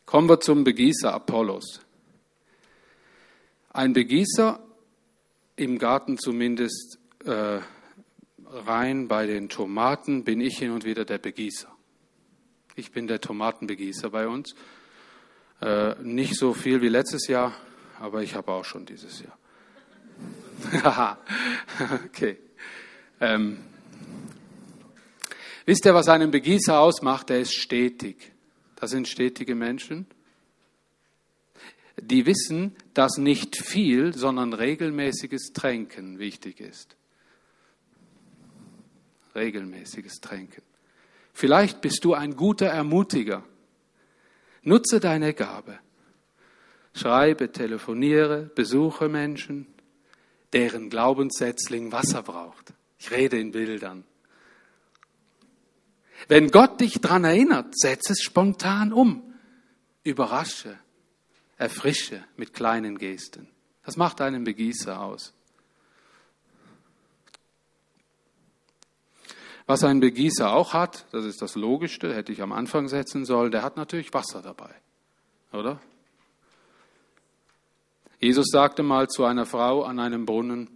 [0.04, 1.80] Kommen wir zum Begießer Apollos.
[3.70, 4.58] Ein Begießer,
[5.56, 7.60] im Garten zumindest äh,
[8.50, 11.68] rein bei den Tomaten, bin ich hin und wieder der Begießer.
[12.76, 14.54] Ich bin der Tomatenbegießer bei uns.
[15.60, 17.52] Äh, nicht so viel wie letztes Jahr,
[17.98, 19.36] aber ich habe auch schon dieses Jahr.
[22.06, 22.38] okay.
[23.20, 23.58] Ähm,
[25.66, 27.30] wisst ihr, was einen Begießer ausmacht?
[27.30, 28.32] Der ist stetig.
[28.76, 30.06] Das sind stetige Menschen.
[32.00, 36.96] Die wissen, dass nicht viel, sondern regelmäßiges Tränken wichtig ist.
[39.38, 40.62] Regelmäßiges Tränken.
[41.32, 43.44] Vielleicht bist du ein guter Ermutiger.
[44.62, 45.78] Nutze deine Gabe.
[46.94, 49.66] Schreibe, telefoniere, besuche Menschen,
[50.52, 52.74] deren Glaubenssetzling Wasser braucht.
[52.98, 54.04] Ich rede in Bildern.
[56.26, 59.34] Wenn Gott dich daran erinnert, setze es spontan um.
[60.02, 60.76] Überrasche,
[61.56, 63.48] erfrische mit kleinen Gesten.
[63.84, 65.32] Das macht einen Begießer aus.
[69.68, 73.50] Was ein Begießer auch hat, das ist das Logischste, hätte ich am Anfang setzen sollen,
[73.50, 74.74] der hat natürlich Wasser dabei.
[75.52, 75.78] Oder?
[78.18, 80.70] Jesus sagte mal zu einer Frau an einem Brunnen,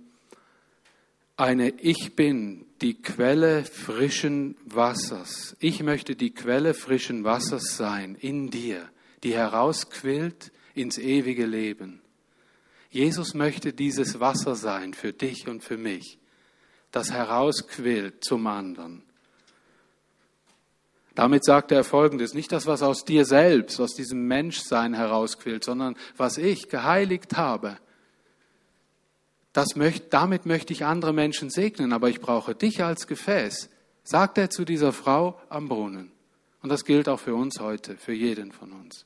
[1.39, 5.57] eine Ich bin, die Quelle frischen Wassers.
[5.59, 8.91] Ich möchte die Quelle frischen Wassers sein in dir,
[9.23, 12.03] die herausquillt ins ewige Leben.
[12.91, 16.19] Jesus möchte dieses Wasser sein für dich und für mich,
[16.93, 19.03] das herausquillt zum anderen.
[21.15, 25.97] Damit sagt er folgendes, nicht das, was aus dir selbst, aus diesem Menschsein herausquillt, sondern
[26.17, 27.77] was ich geheiligt habe,
[29.53, 33.69] das möchte, damit möchte ich andere Menschen segnen, aber ich brauche dich als Gefäß,
[34.03, 36.13] sagt er zu dieser Frau am Brunnen.
[36.63, 39.05] Und das gilt auch für uns heute, für jeden von uns.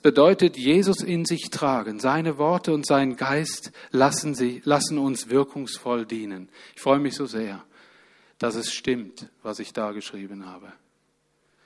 [0.00, 2.00] Es bedeutet, Jesus in sich tragen.
[2.00, 6.48] Seine Worte und sein Geist lassen, sie, lassen uns wirkungsvoll dienen.
[6.74, 7.62] Ich freue mich so sehr,
[8.38, 10.72] dass es stimmt, was ich da geschrieben habe.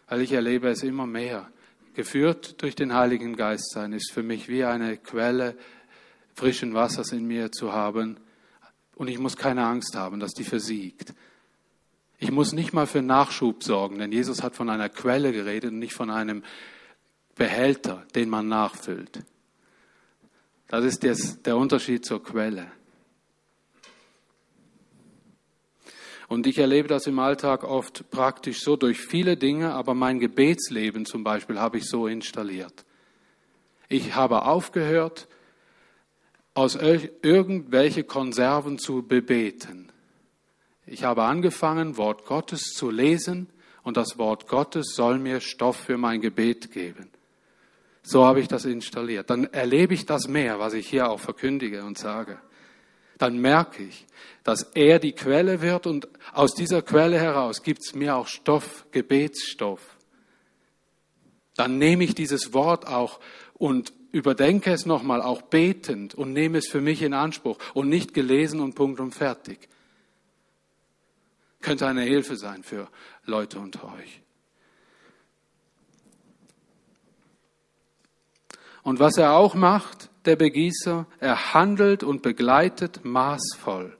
[0.09, 1.49] Weil ich erlebe es immer mehr
[1.95, 5.57] geführt durch den Heiligen Geist sein, ist für mich wie eine Quelle
[6.35, 8.17] frischen Wassers in mir zu haben.
[8.97, 11.15] Und ich muss keine Angst haben, dass die versiegt.
[12.19, 15.79] Ich muss nicht mal für Nachschub sorgen, denn Jesus hat von einer Quelle geredet und
[15.79, 16.43] nicht von einem
[17.35, 19.21] Behälter, den man nachfüllt.
[20.69, 22.71] Das ist der Unterschied zur Quelle.
[26.29, 31.05] Und ich erlebe das im Alltag oft praktisch so durch viele Dinge, aber mein Gebetsleben
[31.05, 32.85] zum Beispiel habe ich so installiert.
[33.89, 35.29] Ich habe aufgehört,
[36.55, 39.93] aus irgendwelche Konserven zu bebeten.
[40.87, 43.49] Ich habe angefangen, Wort Gottes zu lesen
[43.83, 47.11] und das Wort Gottes soll mir Stoff für mein Gebet geben.
[48.05, 49.31] So habe ich das installiert.
[49.31, 52.39] Dann erlebe ich das mehr, was ich hier auch verkündige und sage
[53.19, 54.07] dann merke ich,
[54.43, 58.87] dass er die Quelle wird und aus dieser Quelle heraus gibt es mir auch Stoff,
[58.91, 59.81] Gebetsstoff.
[61.57, 63.21] Dann nehme ich dieses Wort auch
[63.55, 68.15] und überdenke es nochmal, auch betend und nehme es für mich in Anspruch und nicht
[68.15, 69.69] gelesen und Punkt und fertig.
[71.61, 72.89] Könnte eine Hilfe sein für
[73.25, 74.24] Leute unter euch.
[78.85, 83.97] Und was er auch macht, der Begießer, er handelt und begleitet maßvoll.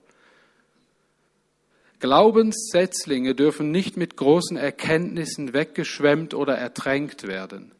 [1.99, 7.71] Glaubenssetzlinge dürfen nicht mit großen Erkenntnissen weggeschwemmt oder ertränkt werden.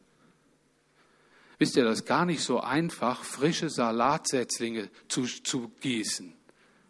[1.58, 6.34] Wisst ihr, das ist gar nicht so einfach, frische Salatsetzlinge zu, zu gießen.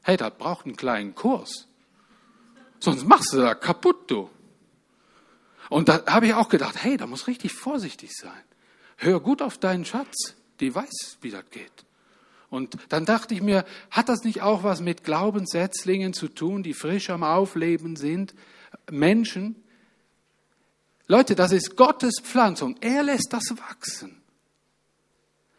[0.02, 1.68] Hey, das braucht einen kleinen Kurs.
[2.80, 4.30] Sonst machst du da kaputt, du.
[5.68, 8.42] Und da habe ich auch gedacht, hey, da muss richtig vorsichtig sein.
[8.96, 11.72] Hör gut auf deinen Schatz die weiß, wie das geht.
[12.48, 16.74] Und dann dachte ich mir, hat das nicht auch was mit Glaubenssetzlingen zu tun, die
[16.74, 18.34] frisch am Aufleben sind?
[18.90, 19.56] Menschen?
[21.08, 22.76] Leute, das ist Gottes Pflanzung.
[22.80, 24.22] Er lässt das wachsen.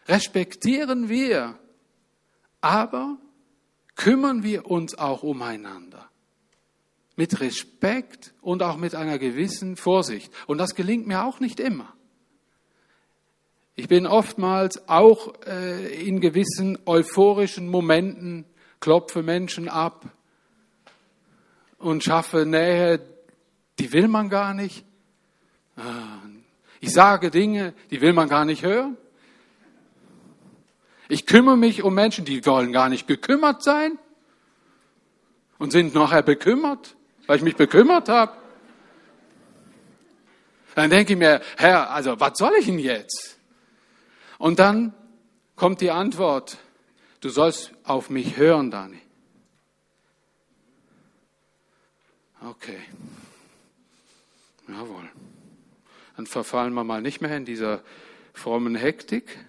[0.07, 1.59] Respektieren wir.
[2.61, 3.17] Aber
[3.95, 6.09] kümmern wir uns auch umeinander.
[7.15, 10.31] Mit Respekt und auch mit einer gewissen Vorsicht.
[10.47, 11.96] Und das gelingt mir auch nicht immer.
[13.79, 18.43] Ich bin oftmals auch äh, in gewissen euphorischen Momenten,
[18.79, 20.07] klopfe Menschen ab
[21.77, 22.99] und schaffe Nähe,
[23.77, 24.83] die will man gar nicht.
[25.75, 26.21] Ah,
[26.79, 28.97] ich sage Dinge, die will man gar nicht hören.
[31.07, 33.99] Ich kümmere mich um Menschen, die wollen gar nicht gekümmert sein
[35.59, 36.95] und sind nachher bekümmert,
[37.27, 38.31] weil ich mich bekümmert habe.
[40.73, 43.36] Dann denke ich mir, Herr, also was soll ich denn jetzt?
[44.37, 44.93] Und dann
[45.55, 46.57] kommt die Antwort,
[47.21, 49.01] du sollst auf mich hören, Dani.
[52.41, 52.79] Okay.
[54.67, 55.09] Jawohl.
[56.15, 57.81] Dann verfallen wir mal nicht mehr in dieser
[58.33, 59.39] frommen Hektik,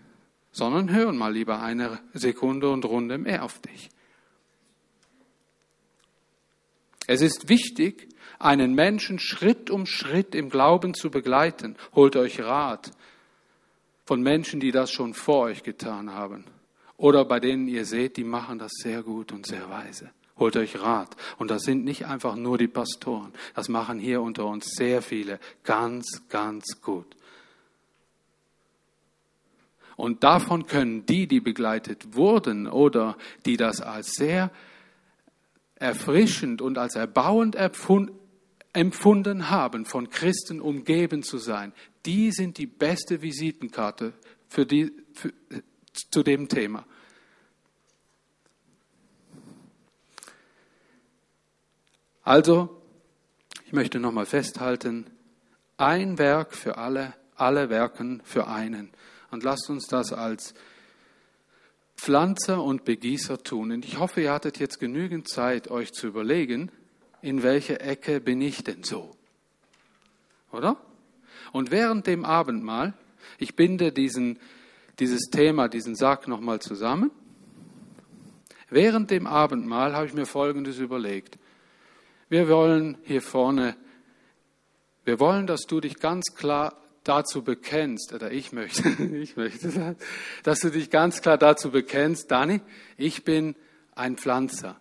[0.52, 3.90] sondern hören mal lieber eine Sekunde und Runde mehr auf dich.
[7.06, 8.08] Es ist wichtig,
[8.38, 11.76] einen Menschen Schritt um Schritt im Glauben zu begleiten.
[11.94, 12.92] Holt euch Rat
[14.08, 16.46] von Menschen, die das schon vor euch getan haben.
[16.96, 20.08] Oder bei denen ihr seht, die machen das sehr gut und sehr weise.
[20.38, 21.14] Holt euch Rat.
[21.36, 23.34] Und das sind nicht einfach nur die Pastoren.
[23.54, 27.04] Das machen hier unter uns sehr viele ganz, ganz gut.
[29.96, 34.50] Und davon können die, die begleitet wurden oder die das als sehr
[35.74, 37.58] erfrischend und als erbauend
[38.72, 41.74] empfunden haben, von Christen umgeben zu sein,
[42.08, 44.14] die sind die beste Visitenkarte
[44.48, 45.30] für die, für,
[46.10, 46.86] zu dem Thema.
[52.22, 52.80] Also,
[53.66, 55.04] ich möchte nochmal festhalten,
[55.76, 58.90] ein Werk für alle, alle Werken für einen.
[59.30, 60.54] Und lasst uns das als
[61.94, 63.70] Pflanzer und Begießer tun.
[63.70, 66.72] Und ich hoffe, ihr hattet jetzt genügend Zeit, euch zu überlegen,
[67.20, 69.14] in welche Ecke bin ich denn so?
[70.52, 70.78] Oder?
[71.52, 72.94] Und während dem Abendmahl,
[73.38, 74.38] ich binde diesen,
[74.98, 77.10] dieses Thema, diesen Sack nochmal zusammen.
[78.70, 81.38] Während dem Abendmahl habe ich mir Folgendes überlegt.
[82.28, 83.76] Wir wollen hier vorne,
[85.04, 89.96] wir wollen, dass du dich ganz klar dazu bekennst, oder ich möchte, ich möchte,
[90.42, 92.60] dass du dich ganz klar dazu bekennst, Dani,
[92.98, 93.56] ich bin
[93.94, 94.78] ein Pflanzer.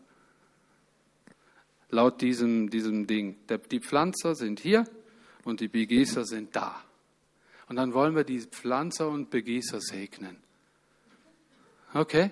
[1.89, 3.37] Laut diesem, diesem Ding.
[3.71, 4.83] Die Pflanzer sind hier
[5.47, 6.83] und die Begießer sind da.
[7.67, 10.37] Und dann wollen wir die Pflanzer und Begießer segnen.
[11.93, 12.31] Okay?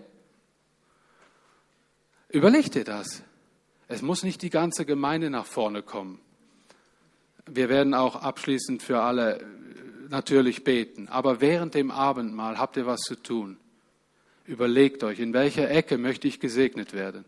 [2.29, 3.23] Überleg dir das.
[3.87, 6.19] Es muss nicht die ganze Gemeinde nach vorne kommen.
[7.45, 9.45] Wir werden auch abschließend für alle äh,
[10.09, 11.07] natürlich beten.
[11.07, 13.57] Aber während dem Abendmahl habt ihr was zu tun.
[14.45, 17.25] Überlegt euch, in welcher Ecke möchte ich gesegnet werden.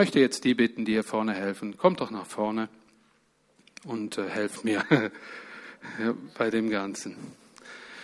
[0.00, 1.76] Möchte jetzt die bitten, die hier vorne helfen.
[1.76, 2.70] Kommt doch nach vorne
[3.84, 4.82] und äh, helft mir
[6.38, 7.18] bei dem Ganzen.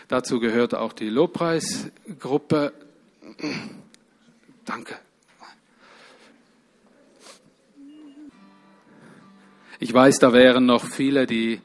[0.07, 2.75] Dazu gehört auch die Lobpreisgruppe.
[4.67, 4.99] Danke.
[9.79, 11.63] Ich weiß, da wären noch viele, die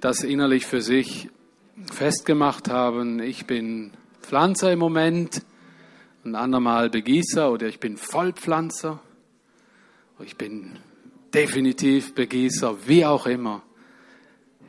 [0.00, 1.28] das innerlich für sich
[1.92, 3.22] festgemacht haben.
[3.22, 5.42] Ich bin Pflanzer im Moment,
[6.24, 9.00] ein andermal Begießer oder ich bin Vollpflanzer.
[10.20, 10.78] Ich bin
[11.34, 13.62] definitiv Begießer, wie auch immer.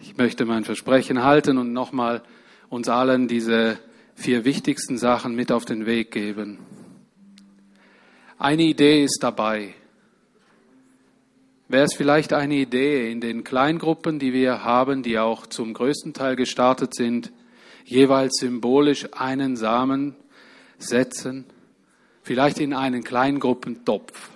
[0.02, 2.24] Ich möchte mein Versprechen halten und nochmal
[2.70, 3.78] uns allen diese
[4.16, 6.58] vier wichtigsten Sachen mit auf den Weg geben.
[8.40, 9.76] Eine Idee ist dabei.
[11.68, 16.14] Wäre es vielleicht eine Idee, in den Kleingruppen, die wir haben, die auch zum größten
[16.14, 17.32] Teil gestartet sind,
[17.86, 20.16] jeweils symbolisch einen Samen
[20.80, 21.46] setzen,
[22.24, 24.35] vielleicht in einen Kleingruppentopf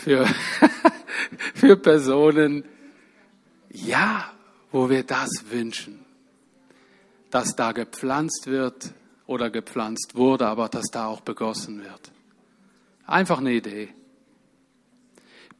[0.00, 0.26] für,
[1.54, 2.64] für Personen,
[3.70, 4.32] ja,
[4.72, 6.04] wo wir das wünschen,
[7.30, 8.92] dass da gepflanzt wird
[9.26, 12.10] oder gepflanzt wurde, aber dass da auch begossen wird.
[13.06, 13.90] Einfach eine Idee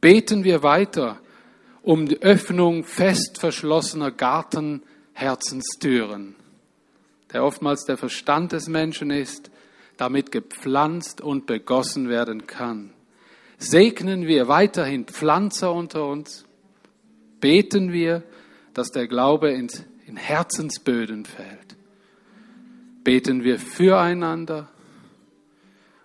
[0.01, 1.21] beten wir weiter
[1.83, 6.35] um die Öffnung fest verschlossener Gartenherzenstüren,
[7.31, 9.51] der oftmals der Verstand des Menschen ist,
[9.97, 12.91] damit gepflanzt und begossen werden kann.
[13.61, 16.45] Segnen wir weiterhin Pflanzer unter uns,
[17.39, 18.23] beten wir,
[18.73, 19.69] dass der Glaube in,
[20.07, 21.75] in Herzensböden fällt.
[23.03, 24.67] Beten wir füreinander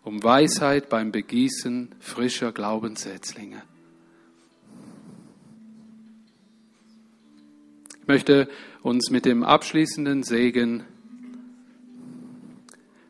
[0.03, 3.63] um Weisheit beim Begießen frischer Glaubenssetzlinge.
[8.03, 8.51] Ich möchte
[8.83, 10.85] uns mit dem abschließenden Segen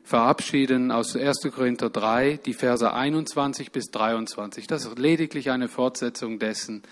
[0.06, 1.48] verabschieden aus 1.
[1.52, 4.68] Korinther 3, die Verse 21 bis 23.
[4.68, 6.82] Das ist lediglich eine Fortsetzung dessen,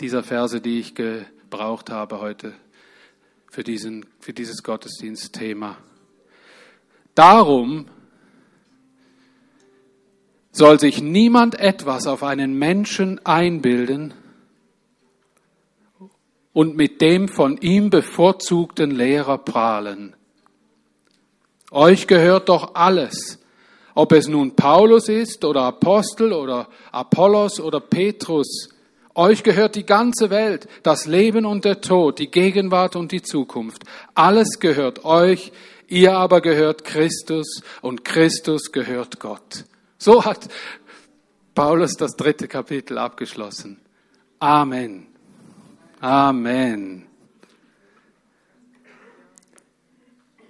[0.00, 2.52] dieser Verse, die ich gebraucht habe heute
[3.48, 5.76] für, diesen, für dieses Gottesdienstthema.
[7.14, 7.86] Darum
[10.50, 14.14] soll sich niemand etwas auf einen Menschen einbilden
[16.52, 20.16] und mit dem von ihm bevorzugten Lehrer prahlen.
[21.74, 23.40] Euch gehört doch alles,
[23.96, 28.68] ob es nun Paulus ist oder Apostel oder Apollos oder Petrus.
[29.16, 33.82] Euch gehört die ganze Welt, das Leben und der Tod, die Gegenwart und die Zukunft.
[34.14, 35.50] Alles gehört euch,
[35.88, 39.64] ihr aber gehört Christus und Christus gehört Gott.
[39.98, 40.48] So hat
[41.56, 43.80] Paulus das dritte Kapitel abgeschlossen.
[44.38, 45.08] Amen.
[46.00, 47.06] Amen.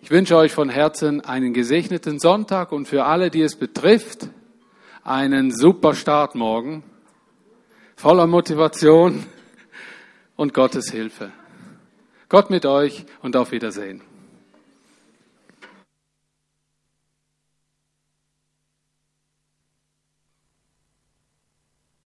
[0.05, 4.29] Ich wünsche euch von Herzen einen gesegneten Sonntag und für alle, die es betrifft,
[5.03, 6.85] einen super Start morgen,
[7.97, 9.25] voller Motivation
[10.37, 11.33] und Gottes Hilfe.
[12.29, 14.03] Gott mit euch und auf Wiedersehen.